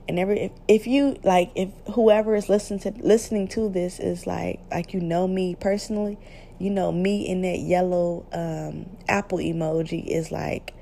and 0.09 0.19
every 0.19 0.39
if, 0.39 0.51
if 0.67 0.87
you 0.87 1.17
like 1.23 1.51
if 1.55 1.69
whoever 1.93 2.35
is 2.35 2.49
listening 2.49 2.79
to 2.79 2.91
listening 3.01 3.47
to 3.49 3.69
this 3.69 3.99
is 3.99 4.25
like 4.25 4.59
like 4.71 4.93
you 4.93 4.99
know 4.99 5.27
me 5.27 5.55
personally, 5.55 6.17
you 6.57 6.71
know 6.71 6.91
me 6.91 7.27
in 7.27 7.43
that 7.43 7.59
yellow 7.59 8.25
um, 8.33 8.97
apple 9.07 9.37
emoji 9.37 10.05
is 10.05 10.31
like 10.31 10.73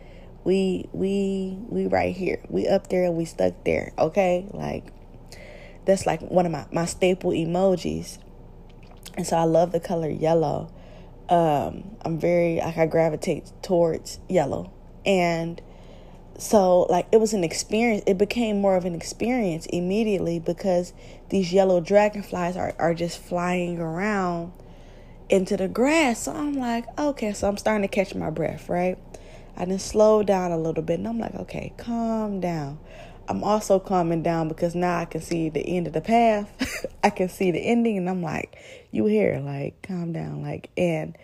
we 0.46 0.88
we 0.94 1.58
we 1.68 1.88
right 1.88 2.16
here, 2.16 2.42
we 2.48 2.68
up 2.68 2.88
there 2.88 3.04
and 3.04 3.18
we 3.18 3.26
stuck 3.26 3.66
there, 3.66 3.92
okay? 4.00 4.48
Like 4.52 4.86
that's 5.86 6.06
like 6.06 6.22
one 6.22 6.46
of 6.46 6.54
my 6.54 6.66
my 6.72 6.86
staple 6.86 7.32
emojis, 7.32 8.20
and 9.18 9.28
so 9.28 9.36
I 9.36 9.44
love 9.44 9.74
the 9.74 9.82
color 9.82 10.10
yellow. 10.10 10.72
Um, 11.28 11.98
I'm 12.06 12.18
very 12.18 12.62
like 12.64 12.78
I 12.78 12.86
gravitate 12.86 13.52
towards 13.62 14.20
yellow, 14.30 14.72
and 15.06 15.62
so 16.38 16.82
like 16.84 17.08
it 17.12 17.20
was 17.20 17.34
an 17.34 17.44
experience. 17.44 18.04
It 18.06 18.18
became 18.18 18.62
more 18.62 18.76
of 18.76 18.86
an 18.86 18.94
experience 18.94 19.66
immediately 19.68 20.40
because 20.40 20.94
these 21.30 21.52
yellow 21.52 21.82
dragonflies 21.82 22.56
are 22.56 22.76
are 22.78 22.94
just 22.94 23.20
flying 23.20 23.80
around 23.80 24.54
into 25.30 25.58
the 25.58 25.68
grass. 25.68 26.24
So 26.24 26.34
I'm 26.34 26.54
like, 26.54 26.86
okay, 27.00 27.34
so 27.34 27.48
I'm 27.48 27.58
starting 27.58 27.88
to 27.88 27.94
catch 27.94 28.14
my 28.16 28.30
breath, 28.30 28.70
right? 28.70 28.98
I 29.56 29.66
then 29.66 29.80
slow 29.80 30.22
down 30.22 30.52
a 30.52 30.58
little 30.58 30.84
bit 30.84 31.00
and 31.00 31.08
I'm 31.08 31.20
like, 31.20 31.34
okay, 31.34 31.74
calm 31.78 32.40
down. 32.40 32.80
I'm 33.28 33.44
also 33.44 33.80
calming 33.80 34.22
down 34.24 34.48
because 34.48 34.76
now 34.76 35.00
I 35.00 35.06
can 35.06 35.22
see 35.22 35.50
the 35.50 35.62
end 35.62 35.88
of 35.88 35.94
the 35.94 36.02
path. 36.02 36.86
I 37.04 37.10
can 37.10 37.28
see 37.28 37.52
the 37.52 37.60
ending 37.60 37.98
and 37.98 38.10
I'm 38.10 38.22
like, 38.22 38.56
you 38.92 39.06
here, 39.08 39.42
like 39.44 39.82
calm 39.82 40.14
down, 40.14 40.44
like 40.44 40.70
and 40.78 41.18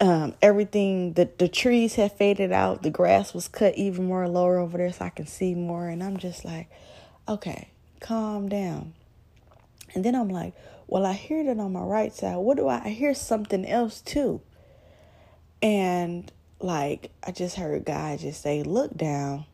um, 0.00 0.34
everything 0.40 1.14
the 1.14 1.28
the 1.38 1.48
trees 1.48 1.96
had 1.96 2.12
faded 2.12 2.52
out, 2.52 2.82
the 2.82 2.90
grass 2.90 3.34
was 3.34 3.48
cut 3.48 3.76
even 3.76 4.06
more 4.06 4.28
lower 4.28 4.58
over 4.58 4.78
there 4.78 4.92
so 4.92 5.04
I 5.04 5.10
can 5.10 5.26
see 5.26 5.54
more 5.54 5.88
and 5.88 6.02
I'm 6.02 6.16
just 6.16 6.44
like, 6.44 6.68
okay, 7.28 7.68
calm 8.00 8.48
down. 8.48 8.94
And 9.94 10.04
then 10.04 10.14
I'm 10.14 10.28
like, 10.28 10.54
well, 10.86 11.04
I 11.04 11.14
hear 11.14 11.42
that 11.44 11.58
on 11.58 11.72
my 11.72 11.82
right 11.82 12.14
side. 12.14 12.36
What 12.36 12.56
do 12.56 12.68
I, 12.68 12.82
I 12.84 12.88
hear 12.90 13.14
something 13.14 13.66
else 13.66 14.00
too? 14.00 14.40
And 15.60 16.30
like 16.60 17.10
I 17.26 17.32
just 17.32 17.56
heard 17.56 17.84
God 17.84 18.20
just 18.20 18.42
say, 18.42 18.62
look 18.62 18.96
down. 18.96 19.46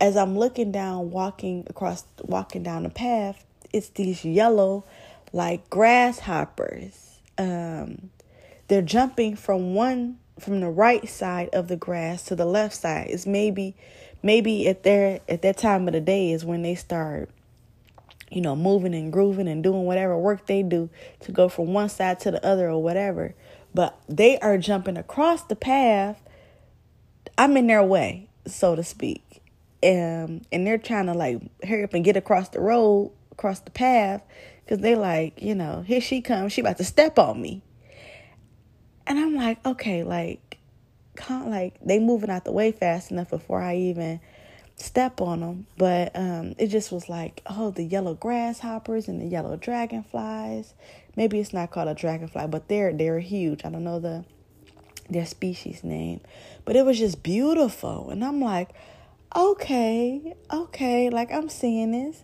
As 0.00 0.16
I'm 0.16 0.38
looking 0.38 0.70
down, 0.70 1.10
walking 1.10 1.66
across, 1.68 2.04
walking 2.22 2.62
down 2.62 2.84
the 2.84 2.90
path, 2.90 3.44
it's 3.72 3.88
these 3.90 4.24
yellow, 4.24 4.84
like 5.32 5.68
grasshoppers. 5.68 7.18
Um, 7.36 8.10
they're 8.68 8.82
jumping 8.82 9.36
from 9.36 9.74
one 9.74 10.18
from 10.38 10.60
the 10.60 10.70
right 10.70 11.08
side 11.08 11.48
of 11.52 11.66
the 11.66 11.76
grass 11.76 12.22
to 12.24 12.36
the 12.36 12.44
left 12.44 12.76
side. 12.76 13.08
It's 13.10 13.26
maybe, 13.26 13.74
maybe 14.22 14.68
at 14.68 14.84
their 14.84 15.20
at 15.28 15.42
that 15.42 15.58
time 15.58 15.88
of 15.88 15.94
the 15.94 16.00
day 16.00 16.30
is 16.30 16.44
when 16.44 16.62
they 16.62 16.76
start, 16.76 17.28
you 18.30 18.40
know, 18.40 18.54
moving 18.54 18.94
and 18.94 19.12
grooving 19.12 19.48
and 19.48 19.62
doing 19.62 19.84
whatever 19.84 20.16
work 20.16 20.46
they 20.46 20.62
do 20.62 20.90
to 21.20 21.32
go 21.32 21.48
from 21.48 21.72
one 21.72 21.88
side 21.88 22.20
to 22.20 22.30
the 22.30 22.46
other 22.46 22.68
or 22.68 22.82
whatever 22.82 23.34
but 23.74 24.00
they 24.08 24.38
are 24.40 24.58
jumping 24.58 24.96
across 24.96 25.44
the 25.44 25.56
path. 25.56 26.20
I'm 27.36 27.56
in 27.56 27.66
their 27.66 27.84
way, 27.84 28.28
so 28.46 28.74
to 28.74 28.82
speak. 28.82 29.42
Um, 29.82 30.42
and 30.50 30.66
they're 30.66 30.78
trying 30.78 31.06
to 31.06 31.14
like 31.14 31.40
hurry 31.64 31.84
up 31.84 31.94
and 31.94 32.04
get 32.04 32.16
across 32.16 32.48
the 32.48 32.60
road, 32.60 33.12
across 33.30 33.60
the 33.60 33.70
path, 33.70 34.22
because 34.64 34.78
they 34.80 34.96
like, 34.96 35.40
you 35.40 35.54
know, 35.54 35.82
here 35.86 36.00
she 36.00 36.20
comes, 36.20 36.52
she 36.52 36.60
about 36.60 36.78
to 36.78 36.84
step 36.84 37.18
on 37.18 37.40
me. 37.40 37.62
And 39.08 39.18
I'm 39.18 39.34
like, 39.34 39.64
okay, 39.66 40.04
like, 40.04 40.58
can't 41.16 41.48
like 41.48 41.74
they 41.84 41.98
moving 41.98 42.30
out 42.30 42.44
the 42.44 42.52
way 42.52 42.70
fast 42.70 43.10
enough 43.10 43.30
before 43.30 43.60
I 43.60 43.76
even 43.76 44.20
step 44.76 45.20
on 45.20 45.40
them. 45.40 45.66
But 45.76 46.12
um, 46.14 46.54
it 46.58 46.68
just 46.68 46.92
was 46.92 47.08
like, 47.08 47.42
oh, 47.46 47.70
the 47.70 47.82
yellow 47.82 48.14
grasshoppers 48.14 49.08
and 49.08 49.20
the 49.20 49.26
yellow 49.26 49.56
dragonflies. 49.56 50.74
Maybe 51.16 51.40
it's 51.40 51.52
not 51.52 51.70
called 51.70 51.88
a 51.88 51.94
dragonfly, 51.94 52.46
but 52.48 52.68
they're 52.68 52.92
they're 52.92 53.18
huge. 53.18 53.64
I 53.64 53.70
don't 53.70 53.82
know 53.82 53.98
the 53.98 54.24
their 55.10 55.26
species 55.26 55.82
name, 55.82 56.20
but 56.66 56.76
it 56.76 56.84
was 56.84 56.98
just 56.98 57.22
beautiful. 57.22 58.10
And 58.10 58.22
I'm 58.22 58.40
like, 58.40 58.68
okay, 59.34 60.34
okay, 60.52 61.10
like 61.10 61.32
I'm 61.32 61.48
seeing 61.48 61.92
this. 61.92 62.22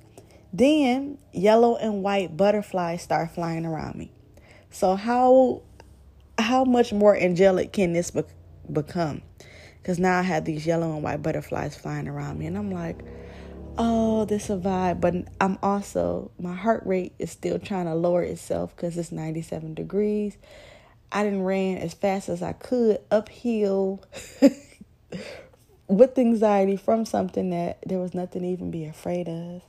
Then 0.53 1.19
yellow 1.33 1.77
and 1.77 2.03
white 2.03 2.37
butterflies 2.37 3.03
start 3.03 3.33
flying 3.33 3.67
around 3.67 3.97
me. 3.97 4.13
So 4.71 4.95
how 4.95 5.63
how 6.39 6.65
much 6.65 6.93
more 6.93 7.17
angelic 7.17 7.73
can 7.73 7.93
this 7.93 8.11
be- 8.11 8.23
become? 8.73 9.23
Because 9.81 9.99
now 9.99 10.19
I 10.19 10.23
have 10.23 10.45
these 10.45 10.67
yellow 10.67 10.93
and 10.95 11.03
white 11.03 11.23
butterflies 11.23 11.77
flying 11.77 12.09
around 12.09 12.39
me. 12.39 12.47
And 12.47 12.57
I'm 12.57 12.71
like, 12.71 13.01
oh, 13.77 14.25
this 14.25 14.51
a 14.51 14.57
vibe. 14.57 15.01
But 15.01 15.15
I'm 15.41 15.59
also, 15.63 16.31
my 16.39 16.55
heart 16.55 16.83
rate 16.87 17.13
is 17.19 17.31
still 17.31 17.59
trying 17.59 17.87
to 17.87 17.95
lower 17.95 18.23
itself 18.23 18.75
because 18.75 18.97
it's 18.97 19.13
97 19.13 19.75
degrees. 19.75 20.37
I 21.13 21.23
didn't 21.23 21.43
ran 21.43 21.79
as 21.79 21.95
fast 21.95 22.29
as 22.29 22.43
I 22.43 22.53
could 22.53 22.99
uphill 23.11 24.03
with 25.89 26.19
anxiety 26.19 26.77
from 26.77 27.05
something 27.05 27.51
that 27.51 27.79
there 27.87 27.99
was 27.99 28.15
nothing 28.15 28.43
to 28.43 28.49
even 28.49 28.71
be 28.71 28.85
afraid 28.87 29.29
of. 29.29 29.63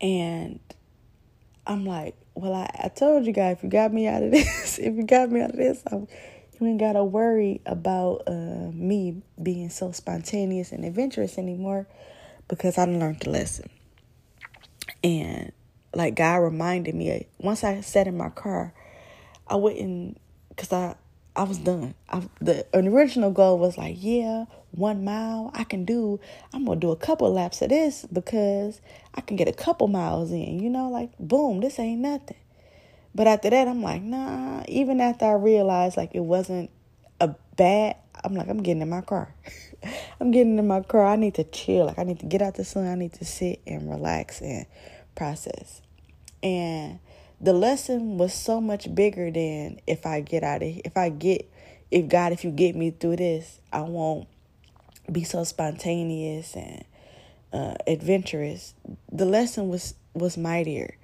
And 0.00 0.60
I'm 1.66 1.84
like, 1.84 2.14
well, 2.38 2.54
I, 2.54 2.70
I 2.84 2.88
told 2.88 3.26
you 3.26 3.32
guys, 3.32 3.56
if 3.56 3.64
you 3.64 3.68
got 3.68 3.92
me 3.92 4.06
out 4.06 4.22
of 4.22 4.30
this, 4.32 4.78
if 4.78 4.94
you 4.96 5.02
got 5.02 5.30
me 5.30 5.40
out 5.40 5.50
of 5.50 5.56
this, 5.56 5.82
I'm 5.90 6.08
you 6.60 6.66
ain't 6.66 6.80
gotta 6.80 7.04
worry 7.04 7.60
about 7.66 8.22
uh, 8.26 8.70
me 8.72 9.22
being 9.40 9.70
so 9.70 9.92
spontaneous 9.92 10.72
and 10.72 10.84
adventurous 10.84 11.38
anymore 11.38 11.86
because 12.48 12.78
I 12.78 12.84
learned 12.84 13.20
the 13.20 13.30
lesson. 13.30 13.70
And 15.04 15.52
like 15.94 16.16
God 16.16 16.36
reminded 16.36 16.94
me, 16.94 17.26
once 17.38 17.62
I 17.62 17.80
sat 17.82 18.08
in 18.08 18.16
my 18.16 18.30
car, 18.30 18.72
I 19.46 19.54
wouldn't, 19.54 20.20
cause 20.56 20.72
I 20.72 20.96
I 21.36 21.44
was 21.44 21.58
done. 21.58 21.94
I, 22.10 22.22
the 22.40 22.66
original 22.74 23.30
goal 23.30 23.58
was 23.58 23.78
like, 23.78 23.94
yeah, 23.98 24.46
one 24.72 25.04
mile 25.04 25.50
I 25.54 25.64
can 25.64 25.84
do. 25.84 26.20
I'm 26.52 26.64
gonna 26.64 26.80
do 26.80 26.90
a 26.90 26.96
couple 26.96 27.32
laps 27.32 27.62
of 27.62 27.70
this 27.70 28.06
because 28.12 28.80
I 29.14 29.20
can 29.20 29.36
get 29.36 29.48
a 29.48 29.52
couple 29.52 29.88
miles 29.88 30.30
in. 30.30 30.60
You 30.60 30.70
know, 30.70 30.88
like 30.88 31.10
boom, 31.18 31.60
this 31.60 31.78
ain't 31.78 32.00
nothing. 32.00 32.36
But 33.14 33.26
after 33.26 33.50
that, 33.50 33.66
I'm 33.66 33.82
like, 33.82 34.02
nah. 34.02 34.62
Even 34.68 35.00
after 35.00 35.24
I 35.24 35.32
realized 35.32 35.96
like 35.96 36.14
it 36.14 36.20
wasn't 36.20 36.70
a 37.20 37.34
bad, 37.56 37.96
I'm 38.22 38.34
like, 38.34 38.48
I'm 38.48 38.62
getting 38.62 38.82
in 38.82 38.90
my 38.90 39.00
car. 39.00 39.34
I'm 40.20 40.30
getting 40.30 40.58
in 40.58 40.66
my 40.66 40.82
car. 40.82 41.06
I 41.06 41.16
need 41.16 41.34
to 41.34 41.44
chill. 41.44 41.86
Like 41.86 41.98
I 41.98 42.04
need 42.04 42.20
to 42.20 42.26
get 42.26 42.42
out 42.42 42.54
the 42.54 42.64
sun. 42.64 42.86
I 42.86 42.94
need 42.94 43.14
to 43.14 43.24
sit 43.24 43.60
and 43.66 43.90
relax 43.90 44.40
and 44.40 44.66
process. 45.14 45.82
And 46.42 47.00
the 47.40 47.52
lesson 47.52 48.18
was 48.18 48.34
so 48.34 48.60
much 48.60 48.92
bigger 48.94 49.30
than 49.30 49.80
if 49.86 50.06
I 50.06 50.20
get 50.20 50.42
out 50.42 50.62
of 50.62 50.68
if 50.84 50.96
I 50.96 51.08
get 51.08 51.50
if 51.90 52.08
God 52.08 52.32
if 52.32 52.44
you 52.44 52.50
get 52.50 52.76
me 52.76 52.90
through 52.90 53.16
this, 53.16 53.60
I 53.72 53.80
won't 53.82 54.28
be 55.10 55.24
so 55.24 55.44
spontaneous 55.44 56.54
and 56.54 56.84
uh, 57.52 57.74
adventurous. 57.86 58.74
The 59.10 59.24
lesson 59.24 59.68
was 59.68 59.94
was 60.14 60.36
mightier. 60.36 60.96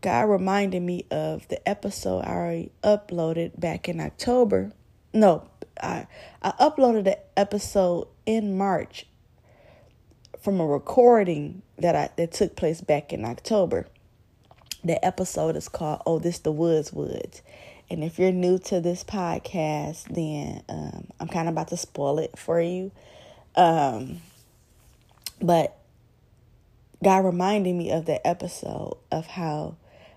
God 0.00 0.30
reminded 0.30 0.80
me 0.82 1.04
of 1.10 1.46
the 1.48 1.66
episode 1.68 2.20
I 2.20 2.30
already 2.30 2.72
uploaded 2.82 3.58
back 3.58 3.88
in 3.88 4.00
October. 4.00 4.72
No, 5.12 5.48
I 5.82 6.06
I 6.42 6.52
uploaded 6.52 7.04
the 7.04 7.18
episode 7.38 8.08
in 8.26 8.56
March 8.56 9.06
from 10.40 10.60
a 10.60 10.66
recording 10.66 11.62
that 11.78 11.94
I 11.94 12.10
that 12.16 12.32
took 12.32 12.56
place 12.56 12.80
back 12.80 13.12
in 13.12 13.24
October. 13.24 13.86
The 14.82 15.04
episode 15.04 15.56
is 15.56 15.68
called 15.68 16.02
"Oh, 16.06 16.18
this 16.18 16.38
the 16.38 16.52
Woods 16.52 16.92
Woods," 16.92 17.42
and 17.90 18.02
if 18.02 18.18
you're 18.18 18.32
new 18.32 18.58
to 18.60 18.80
this 18.80 19.04
podcast, 19.04 20.04
then 20.14 20.62
um, 20.68 21.08
I'm 21.18 21.28
kind 21.28 21.48
of 21.48 21.54
about 21.54 21.68
to 21.68 21.76
spoil 21.76 22.18
it 22.18 22.38
for 22.38 22.60
you. 22.60 22.90
Um, 23.56 24.20
but 25.40 25.76
God 27.02 27.24
reminded 27.24 27.74
me 27.74 27.90
of 27.90 28.06
the 28.06 28.24
episode 28.26 28.96
of 29.10 29.26
how 29.26 29.76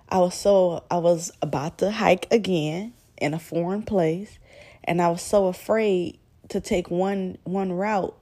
I 0.09 0.19
was 0.19 0.35
so 0.35 0.83
I 0.91 0.97
was 0.97 1.31
about 1.41 1.77
to 1.79 1.91
hike 1.91 2.27
again 2.31 2.93
in 3.17 3.33
a 3.33 3.39
foreign 3.39 3.83
place 3.83 4.37
and 4.83 5.01
I 5.01 5.09
was 5.09 5.21
so 5.21 5.47
afraid 5.47 6.19
to 6.49 6.59
take 6.59 6.91
one 6.91 7.37
one 7.43 7.71
route 7.71 8.15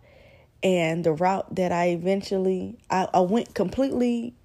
and 0.63 1.03
the 1.03 1.11
route 1.11 1.55
that 1.55 1.71
I 1.71 1.87
eventually 1.87 2.77
I, 2.89 3.07
I 3.13 3.19
went 3.21 3.55
completely 3.55 4.35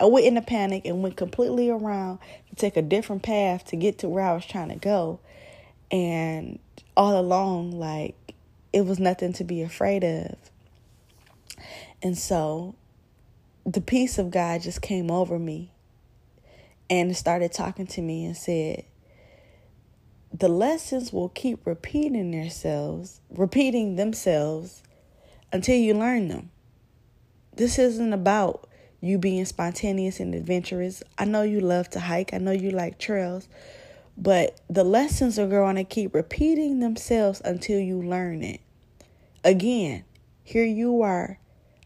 I 0.00 0.06
went 0.06 0.26
in 0.26 0.36
a 0.36 0.42
panic 0.42 0.84
and 0.84 1.02
went 1.02 1.16
completely 1.16 1.70
around 1.70 2.18
to 2.50 2.56
take 2.56 2.76
a 2.76 2.82
different 2.82 3.22
path 3.22 3.64
to 3.66 3.76
get 3.76 3.98
to 3.98 4.08
where 4.08 4.24
I 4.24 4.34
was 4.34 4.44
trying 4.44 4.70
to 4.70 4.76
go. 4.76 5.20
And 5.90 6.58
all 6.96 7.18
along, 7.18 7.72
like, 7.72 8.16
it 8.74 8.84
was 8.84 8.98
nothing 8.98 9.32
to 9.32 9.44
be 9.44 9.62
afraid 9.62 10.02
of. 10.02 10.34
And 12.02 12.18
so 12.18 12.74
the 13.64 13.80
peace 13.80 14.18
of 14.18 14.32
God 14.32 14.62
just 14.62 14.82
came 14.82 15.12
over 15.12 15.38
me 15.38 15.70
and 16.90 17.16
started 17.16 17.52
talking 17.52 17.86
to 17.86 18.02
me 18.02 18.26
and 18.26 18.36
said, 18.36 18.84
the 20.36 20.48
lessons 20.48 21.12
will 21.12 21.28
keep 21.28 21.64
repeating 21.64 22.32
themselves, 22.32 23.20
repeating 23.30 23.94
themselves 23.94 24.82
until 25.52 25.76
you 25.76 25.94
learn 25.94 26.26
them. 26.26 26.50
This 27.54 27.78
isn't 27.78 28.12
about 28.12 28.68
you 29.00 29.18
being 29.18 29.44
spontaneous 29.44 30.18
and 30.18 30.34
adventurous. 30.34 31.04
I 31.16 31.26
know 31.26 31.42
you 31.42 31.60
love 31.60 31.88
to 31.90 32.00
hike, 32.00 32.34
I 32.34 32.38
know 32.38 32.50
you 32.50 32.72
like 32.72 32.98
trails, 32.98 33.48
but 34.18 34.60
the 34.68 34.82
lessons 34.82 35.38
are 35.38 35.46
going 35.46 35.76
to 35.76 35.84
keep 35.84 36.12
repeating 36.12 36.80
themselves 36.80 37.40
until 37.44 37.78
you 37.78 38.02
learn 38.02 38.42
it. 38.42 38.60
Again, 39.44 40.04
here 40.42 40.64
you 40.64 41.02
are 41.02 41.38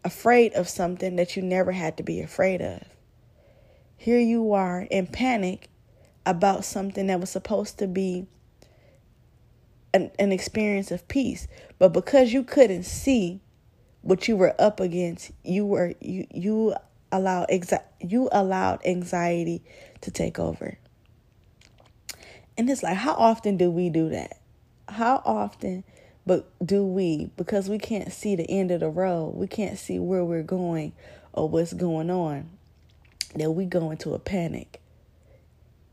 afraid 0.04 0.52
of 0.54 0.68
something 0.68 1.16
that 1.16 1.36
you 1.36 1.42
never 1.42 1.72
had 1.72 1.96
to 1.96 2.04
be 2.04 2.20
afraid 2.20 2.62
of. 2.62 2.82
Here 3.96 4.20
you 4.20 4.52
are 4.52 4.86
in 4.90 5.08
panic 5.08 5.68
about 6.24 6.64
something 6.64 7.08
that 7.08 7.18
was 7.18 7.30
supposed 7.30 7.78
to 7.78 7.88
be 7.88 8.26
an, 9.92 10.12
an 10.18 10.30
experience 10.30 10.92
of 10.92 11.08
peace. 11.08 11.48
But 11.78 11.88
because 11.88 12.32
you 12.32 12.44
couldn't 12.44 12.84
see 12.84 13.40
what 14.02 14.28
you 14.28 14.36
were 14.36 14.54
up 14.60 14.78
against, 14.78 15.32
you 15.42 15.66
were 15.66 15.94
you 16.00 16.26
you 16.30 16.76
allowed 17.10 17.48
exa- 17.48 17.82
you 18.00 18.28
allowed 18.30 18.84
anxiety 18.84 19.64
to 20.02 20.10
take 20.12 20.38
over. 20.38 20.78
And 22.56 22.70
it's 22.70 22.82
like 22.82 22.96
how 22.96 23.14
often 23.14 23.56
do 23.56 23.70
we 23.70 23.90
do 23.90 24.10
that? 24.10 24.40
How 24.88 25.22
often 25.24 25.82
but 26.28 26.46
do 26.62 26.84
we 26.84 27.30
because 27.38 27.70
we 27.70 27.78
can't 27.78 28.12
see 28.12 28.36
the 28.36 28.48
end 28.50 28.70
of 28.70 28.80
the 28.80 28.90
road, 28.90 29.34
we 29.34 29.46
can't 29.46 29.78
see 29.78 29.98
where 29.98 30.22
we're 30.22 30.42
going 30.42 30.92
or 31.32 31.48
what's 31.48 31.72
going 31.72 32.10
on, 32.10 32.50
that 33.34 33.52
we 33.52 33.64
go 33.64 33.90
into 33.90 34.12
a 34.12 34.18
panic. 34.18 34.78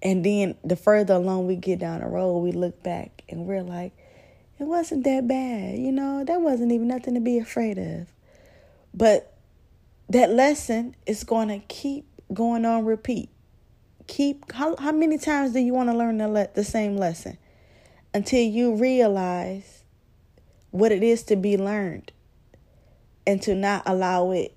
And 0.04 0.26
then 0.26 0.56
the 0.62 0.76
further 0.76 1.14
along 1.14 1.48
we 1.48 1.56
get 1.56 1.80
down 1.80 2.02
the 2.02 2.08
road, 2.08 2.40
we 2.40 2.52
look 2.52 2.84
back 2.84 3.24
and 3.30 3.46
we're 3.46 3.64
like, 3.64 3.94
it 4.60 4.66
wasn't 4.66 5.06
that 5.06 5.26
bad. 5.26 5.80
You 5.80 5.94
know, 5.94 6.26
that 6.26 6.42
wasn't 6.42 6.74
even 6.74 6.90
nothing 6.90 7.14
to 7.14 7.22
be 7.22 7.38
afraid 7.38 7.78
of. 7.78 8.08
But 8.94 9.34
that 10.10 10.32
lesson 10.32 10.98
is 11.06 11.24
going 11.24 11.48
to 11.48 11.60
keep 11.60 12.08
going 12.34 12.66
on 12.66 12.84
repeat. 12.84 13.30
Keep 14.08 14.52
how 14.52 14.76
how 14.76 14.92
many 14.92 15.18
times 15.18 15.54
do 15.54 15.60
you 15.60 15.74
want 15.74 15.90
to 15.90 15.96
learn 15.96 16.18
the 16.18 16.28
le- 16.28 16.50
the 16.54 16.66
same 16.66 16.98
lesson 16.98 17.38
until 18.14 18.44
you 18.44 18.76
realize 18.76 19.75
what 20.76 20.92
it 20.92 21.02
is 21.02 21.24
to 21.24 21.38
be 21.38 21.56
learned 21.56 22.12
and 23.26 23.42
to 23.42 23.56
not 23.56 23.82
allow 23.86 24.32
it 24.32 24.54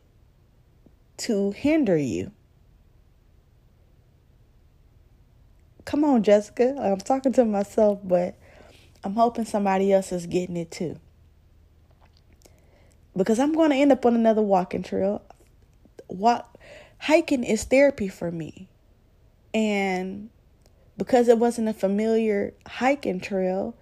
to 1.17 1.53
hinder 1.53 1.97
you. 1.97 2.33
Come 5.85 6.03
on, 6.03 6.25
Jessica. 6.25 6.75
I'm 6.79 6.99
talking 6.99 7.33
to 7.35 7.45
myself, 7.45 8.01
but 8.03 8.37
I'm 9.05 9.15
hoping 9.15 9.45
somebody 9.45 9.93
else 9.93 10.11
is 10.11 10.27
getting 10.27 10.57
it 10.57 10.73
too. 10.73 10.99
Because 13.17 13.39
I'm 13.39 13.53
going 13.53 13.71
to 13.71 13.77
end 13.77 13.93
up 13.93 14.05
on 14.05 14.17
another 14.17 14.43
walking 14.43 14.83
trail. 14.83 15.23
Walk 16.09 16.59
hiking 16.99 17.45
is 17.45 17.63
therapy 17.63 18.09
for 18.09 18.33
me. 18.33 18.69
And 19.55 20.31
because 20.97 21.29
it 21.29 21.39
wasn't 21.39 21.69
a 21.69 21.75
familiar 21.75 22.55
hiking 22.67 23.21
trail, 23.21 23.77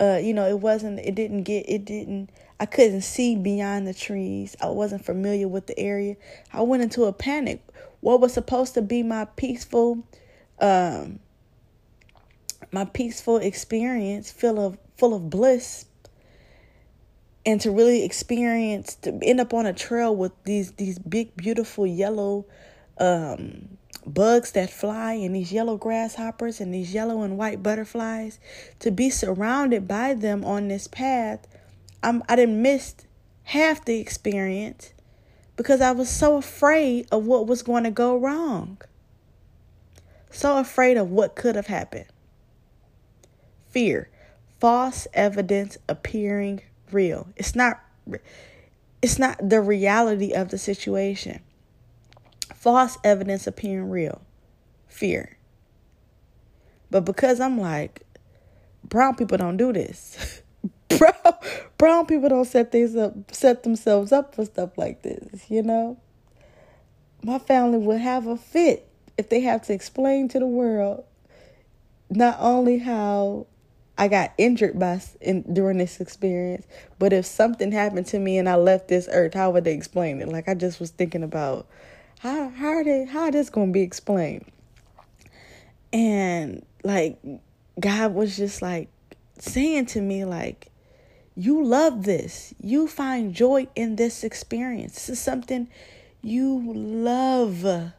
uh, 0.00 0.20
you 0.22 0.34
know, 0.34 0.46
it 0.46 0.60
wasn't 0.60 1.00
it 1.00 1.14
didn't 1.14 1.44
get 1.44 1.68
it 1.68 1.84
didn't 1.84 2.30
I 2.58 2.66
couldn't 2.66 3.02
see 3.02 3.36
beyond 3.36 3.86
the 3.86 3.94
trees. 3.94 4.56
I 4.60 4.68
wasn't 4.68 5.04
familiar 5.04 5.48
with 5.48 5.66
the 5.66 5.78
area. 5.78 6.16
I 6.52 6.62
went 6.62 6.82
into 6.82 7.04
a 7.04 7.12
panic. 7.12 7.62
What 8.00 8.20
was 8.20 8.32
supposed 8.32 8.74
to 8.74 8.82
be 8.82 9.02
my 9.02 9.26
peaceful 9.36 10.06
um 10.60 11.20
my 12.72 12.84
peaceful 12.84 13.36
experience 13.38 14.30
full 14.30 14.58
of 14.58 14.78
full 14.96 15.14
of 15.14 15.30
bliss 15.30 15.86
and 17.46 17.60
to 17.60 17.70
really 17.70 18.04
experience 18.04 18.96
to 18.96 19.18
end 19.22 19.40
up 19.40 19.54
on 19.54 19.66
a 19.66 19.72
trail 19.72 20.14
with 20.14 20.32
these 20.44 20.72
these 20.72 20.98
big 20.98 21.34
beautiful 21.36 21.86
yellow 21.86 22.44
um, 22.98 23.75
bugs 24.06 24.52
that 24.52 24.70
fly 24.70 25.14
and 25.14 25.34
these 25.34 25.52
yellow 25.52 25.76
grasshoppers 25.76 26.60
and 26.60 26.72
these 26.72 26.94
yellow 26.94 27.22
and 27.22 27.36
white 27.36 27.62
butterflies 27.62 28.38
to 28.78 28.90
be 28.90 29.10
surrounded 29.10 29.88
by 29.88 30.14
them 30.14 30.44
on 30.44 30.68
this 30.68 30.86
path 30.86 31.46
I'm, 32.02 32.22
i 32.28 32.36
didn't 32.36 32.62
miss 32.62 32.94
half 33.44 33.84
the 33.84 33.98
experience 33.98 34.92
because 35.56 35.80
i 35.80 35.90
was 35.90 36.08
so 36.08 36.36
afraid 36.36 37.08
of 37.10 37.26
what 37.26 37.46
was 37.46 37.62
going 37.62 37.84
to 37.84 37.90
go 37.90 38.16
wrong. 38.16 38.78
So 40.36 40.58
afraid 40.58 40.98
of 40.98 41.10
what 41.10 41.34
could 41.34 41.56
have 41.56 41.68
happened. 41.68 42.04
Fear. 43.70 44.10
False 44.60 45.06
evidence 45.14 45.78
appearing 45.88 46.60
real. 46.92 47.28
It's 47.36 47.54
not 47.56 47.80
it's 49.00 49.18
not 49.18 49.38
the 49.48 49.62
reality 49.62 50.32
of 50.32 50.50
the 50.50 50.58
situation 50.58 51.40
false 52.54 52.98
evidence 53.04 53.46
appearing 53.46 53.90
real 53.90 54.22
fear 54.88 55.36
but 56.90 57.04
because 57.04 57.40
i'm 57.40 57.58
like 57.58 58.02
brown 58.84 59.14
people 59.14 59.36
don't 59.36 59.56
do 59.56 59.72
this 59.72 60.42
brown, 60.88 61.34
brown 61.78 62.06
people 62.06 62.28
don't 62.28 62.46
set 62.46 62.70
things 62.72 62.96
up 62.96 63.14
set 63.32 63.62
themselves 63.62 64.12
up 64.12 64.34
for 64.34 64.44
stuff 64.44 64.76
like 64.78 65.02
this 65.02 65.50
you 65.50 65.62
know 65.62 65.98
my 67.22 67.38
family 67.38 67.78
would 67.78 68.00
have 68.00 68.26
a 68.26 68.36
fit 68.36 68.88
if 69.18 69.28
they 69.28 69.40
have 69.40 69.62
to 69.62 69.72
explain 69.72 70.28
to 70.28 70.38
the 70.38 70.46
world 70.46 71.04
not 72.10 72.36
only 72.38 72.78
how 72.78 73.46
I 73.98 74.08
got 74.08 74.32
injured 74.36 74.78
by 74.78 75.00
in 75.20 75.42
during 75.52 75.78
this 75.78 76.00
experience. 76.00 76.66
But 76.98 77.12
if 77.12 77.24
something 77.26 77.72
happened 77.72 78.06
to 78.08 78.18
me 78.18 78.38
and 78.38 78.48
I 78.48 78.56
left 78.56 78.88
this 78.88 79.08
earth, 79.10 79.34
how 79.34 79.50
would 79.50 79.64
they 79.64 79.74
explain 79.74 80.20
it? 80.20 80.28
Like 80.28 80.48
I 80.48 80.54
just 80.54 80.80
was 80.80 80.90
thinking 80.90 81.22
about 81.22 81.66
how 82.26 82.48
how 82.50 82.68
are 82.68 82.84
they 82.84 83.04
how 83.04 83.30
this 83.30 83.50
gonna 83.50 83.72
be 83.72 83.82
explained? 83.82 84.44
And 85.92 86.64
like 86.82 87.18
God 87.78 88.14
was 88.14 88.36
just 88.36 88.62
like 88.62 88.88
saying 89.38 89.86
to 89.86 90.00
me 90.00 90.24
like 90.24 90.68
you 91.36 91.62
love 91.62 92.04
this. 92.04 92.54
You 92.60 92.88
find 92.88 93.34
joy 93.34 93.68
in 93.76 93.96
this 93.96 94.24
experience. 94.24 94.94
This 94.94 95.10
is 95.10 95.20
something 95.20 95.68
you 96.22 96.72
love. 96.74 97.92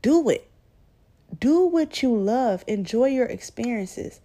Do 0.00 0.28
it. 0.30 0.48
Do 1.38 1.66
what 1.66 2.02
you 2.02 2.16
love. 2.16 2.64
Enjoy 2.66 3.06
your 3.06 3.26
experiences 3.26 4.20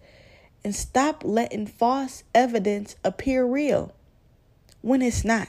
and 0.64 0.74
stop 0.74 1.22
letting 1.22 1.66
false 1.66 2.24
evidence 2.34 2.96
appear 3.04 3.44
real 3.44 3.92
when 4.80 5.02
it's 5.02 5.24
not. 5.24 5.48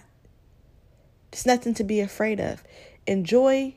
There's 1.32 1.46
nothing 1.46 1.74
to 1.76 1.84
be 1.84 2.00
afraid 2.00 2.40
of. 2.40 2.64
Enjoy 3.08 3.76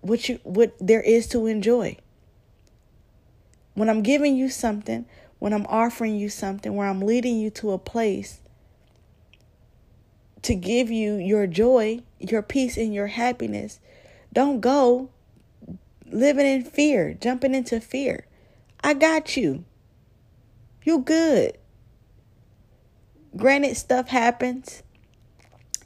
what 0.00 0.28
you 0.28 0.40
what 0.42 0.74
there 0.80 1.02
is 1.02 1.26
to 1.28 1.46
enjoy. 1.46 1.96
When 3.74 3.88
I'm 3.88 4.02
giving 4.02 4.36
you 4.36 4.48
something, 4.48 5.06
when 5.38 5.52
I'm 5.52 5.66
offering 5.66 6.16
you 6.16 6.28
something, 6.28 6.74
where 6.74 6.88
I'm 6.88 7.00
leading 7.00 7.38
you 7.38 7.50
to 7.50 7.72
a 7.72 7.78
place 7.78 8.40
to 10.42 10.54
give 10.54 10.90
you 10.90 11.14
your 11.14 11.46
joy, 11.46 12.00
your 12.18 12.42
peace, 12.42 12.76
and 12.76 12.94
your 12.94 13.08
happiness, 13.08 13.78
don't 14.32 14.60
go 14.60 15.10
living 16.06 16.46
in 16.46 16.64
fear, 16.64 17.14
jumping 17.14 17.54
into 17.54 17.80
fear. 17.80 18.26
I 18.82 18.94
got 18.94 19.36
you. 19.36 19.64
You 20.82 21.00
good. 21.00 21.58
Granted, 23.36 23.76
stuff 23.76 24.08
happens, 24.08 24.82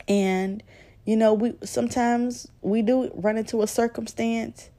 and 0.09 0.63
you 1.05 1.17
know 1.17 1.35
we 1.35 1.55
sometimes 1.63 2.49
we 2.63 2.83
do 2.83 3.11
run 3.15 3.37
into 3.37 3.63
a 3.63 3.67
circumstance 3.67 4.71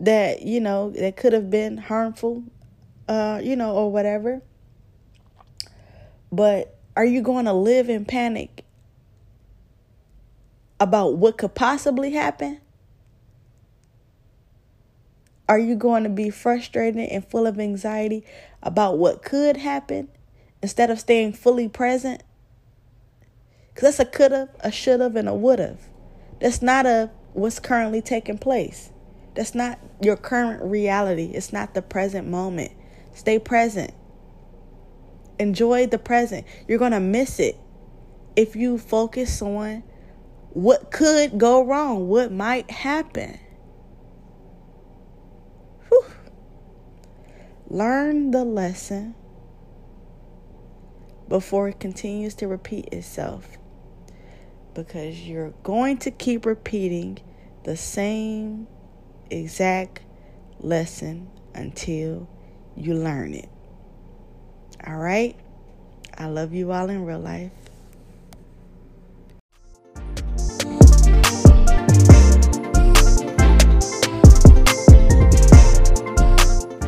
that 0.00 0.42
you 0.42 0.60
know 0.60 0.90
that 0.90 1.16
could 1.16 1.32
have 1.32 1.50
been 1.50 1.76
harmful, 1.76 2.42
uh, 3.08 3.40
you 3.42 3.54
know, 3.54 3.74
or 3.74 3.92
whatever. 3.92 4.42
But 6.32 6.78
are 6.96 7.04
you 7.04 7.22
going 7.22 7.44
to 7.44 7.52
live 7.52 7.90
in 7.90 8.04
panic 8.04 8.64
about 10.80 11.16
what 11.16 11.36
could 11.36 11.54
possibly 11.54 12.12
happen? 12.12 12.60
Are 15.48 15.58
you 15.58 15.74
going 15.74 16.04
to 16.04 16.08
be 16.08 16.30
frustrated 16.30 17.08
and 17.10 17.26
full 17.26 17.46
of 17.46 17.58
anxiety 17.58 18.24
about 18.62 18.98
what 18.98 19.22
could 19.22 19.56
happen 19.56 20.08
instead 20.62 20.90
of 20.90 21.00
staying 21.00 21.32
fully 21.34 21.68
present? 21.68 22.22
Because 23.74 23.96
that's 23.96 24.08
a 24.08 24.12
could 24.12 24.32
have, 24.32 24.50
a 24.60 24.70
should 24.70 25.00
have, 25.00 25.16
and 25.16 25.28
a 25.28 25.34
would 25.34 25.58
have. 25.58 25.80
That's 26.40 26.62
not 26.62 26.86
a 26.86 27.10
what's 27.32 27.58
currently 27.58 28.02
taking 28.02 28.38
place. 28.38 28.90
That's 29.34 29.54
not 29.54 29.78
your 30.02 30.16
current 30.16 30.62
reality. 30.62 31.30
It's 31.34 31.52
not 31.52 31.74
the 31.74 31.82
present 31.82 32.26
moment. 32.26 32.72
Stay 33.14 33.38
present. 33.38 33.92
Enjoy 35.38 35.86
the 35.86 35.98
present. 35.98 36.46
You're 36.66 36.78
going 36.78 36.92
to 36.92 37.00
miss 37.00 37.38
it 37.38 37.56
if 38.36 38.56
you 38.56 38.78
focus 38.78 39.40
on 39.40 39.82
what 40.50 40.90
could 40.90 41.38
go 41.38 41.64
wrong, 41.64 42.08
what 42.08 42.32
might 42.32 42.70
happen. 42.70 43.38
Whew. 45.88 46.04
Learn 47.68 48.32
the 48.32 48.44
lesson 48.44 49.14
before 51.28 51.68
it 51.68 51.78
continues 51.78 52.34
to 52.34 52.48
repeat 52.48 52.88
itself 52.92 53.59
because 54.74 55.20
you're 55.20 55.52
going 55.62 55.98
to 55.98 56.10
keep 56.10 56.46
repeating 56.46 57.18
the 57.64 57.76
same 57.76 58.66
exact 59.30 60.00
lesson 60.60 61.28
until 61.54 62.28
you 62.76 62.94
learn 62.94 63.34
it. 63.34 63.48
All 64.86 64.96
right? 64.96 65.36
I 66.16 66.26
love 66.26 66.52
you 66.52 66.72
all 66.72 66.88
in 66.90 67.04
real 67.04 67.20
life. 67.20 67.52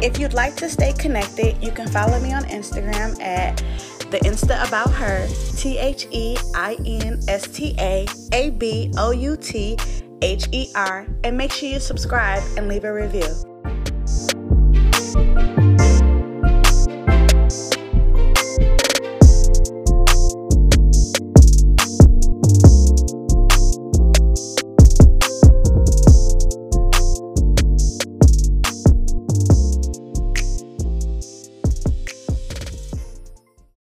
If 0.02 0.18
you'd 0.18 0.34
like 0.34 0.56
to 0.56 0.68
stay 0.68 0.92
connected, 0.94 1.62
you 1.62 1.70
can 1.70 1.86
follow 1.88 2.18
me 2.18 2.32
on 2.32 2.42
Instagram 2.46 3.20
at 3.22 3.62
the 4.12 4.18
Insta 4.28 4.62
About 4.68 4.92
Her, 4.92 5.26
T 5.56 5.78
H 5.78 6.06
E 6.10 6.36
I 6.54 6.76
N 6.84 7.18
S 7.28 7.48
T 7.48 7.74
A 7.78 8.06
A 8.34 8.50
B 8.50 8.92
O 8.98 9.10
U 9.10 9.38
T 9.38 9.78
H 10.20 10.48
E 10.52 10.70
R, 10.74 11.06
and 11.24 11.36
make 11.36 11.50
sure 11.50 11.70
you 11.70 11.80
subscribe 11.80 12.42
and 12.58 12.68
leave 12.68 12.84
a 12.84 12.92
review. 12.92 13.51